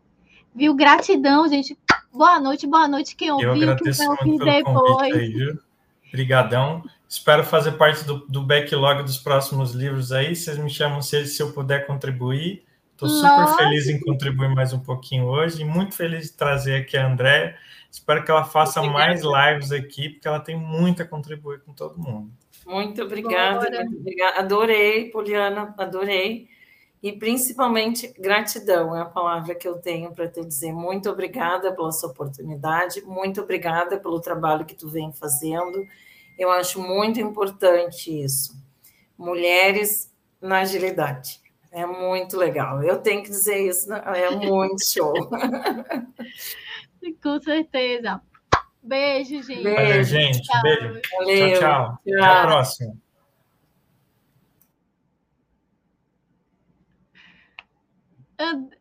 [0.56, 0.74] Viu?
[0.74, 1.78] Gratidão, gente.
[2.12, 3.16] Boa noite, boa noite.
[3.16, 5.16] Quem ouviu, eu agradeço quem muito pelo depois.
[5.16, 5.60] Aí, viu?
[6.08, 6.84] Obrigadão.
[7.08, 10.36] Espero fazer parte do, do backlog dos próximos livros aí.
[10.36, 12.67] Vocês me chamam se, se eu puder contribuir.
[12.98, 16.98] Estou super feliz em contribuir mais um pouquinho hoje e muito feliz de trazer aqui
[16.98, 17.56] a André.
[17.92, 21.96] Espero que ela faça mais lives aqui, porque ela tem muito a contribuir com todo
[22.00, 22.32] mundo.
[22.66, 24.40] Muito obrigada, muito obrigada.
[24.40, 26.50] Adorei, Poliana, adorei.
[27.04, 30.74] E principalmente gratidão é a palavra que eu tenho para te dizer.
[30.74, 35.86] Muito obrigada pela sua oportunidade, muito obrigada pelo trabalho que tu vem fazendo.
[36.36, 38.58] Eu acho muito importante isso.
[39.16, 41.46] Mulheres na agilidade.
[41.78, 42.82] É muito legal.
[42.82, 44.02] Eu tenho que dizer isso, né?
[44.04, 45.14] é muito show.
[47.22, 48.20] Com certeza.
[48.82, 49.62] Beijo, gente.
[49.62, 50.42] Beijo, Valeu, gente.
[50.42, 50.62] Tchau.
[50.64, 51.02] Beijo.
[51.20, 51.60] Valeu.
[51.60, 51.62] Tchau, tchau.
[51.62, 52.00] tchau.
[52.16, 52.98] Até a próxima.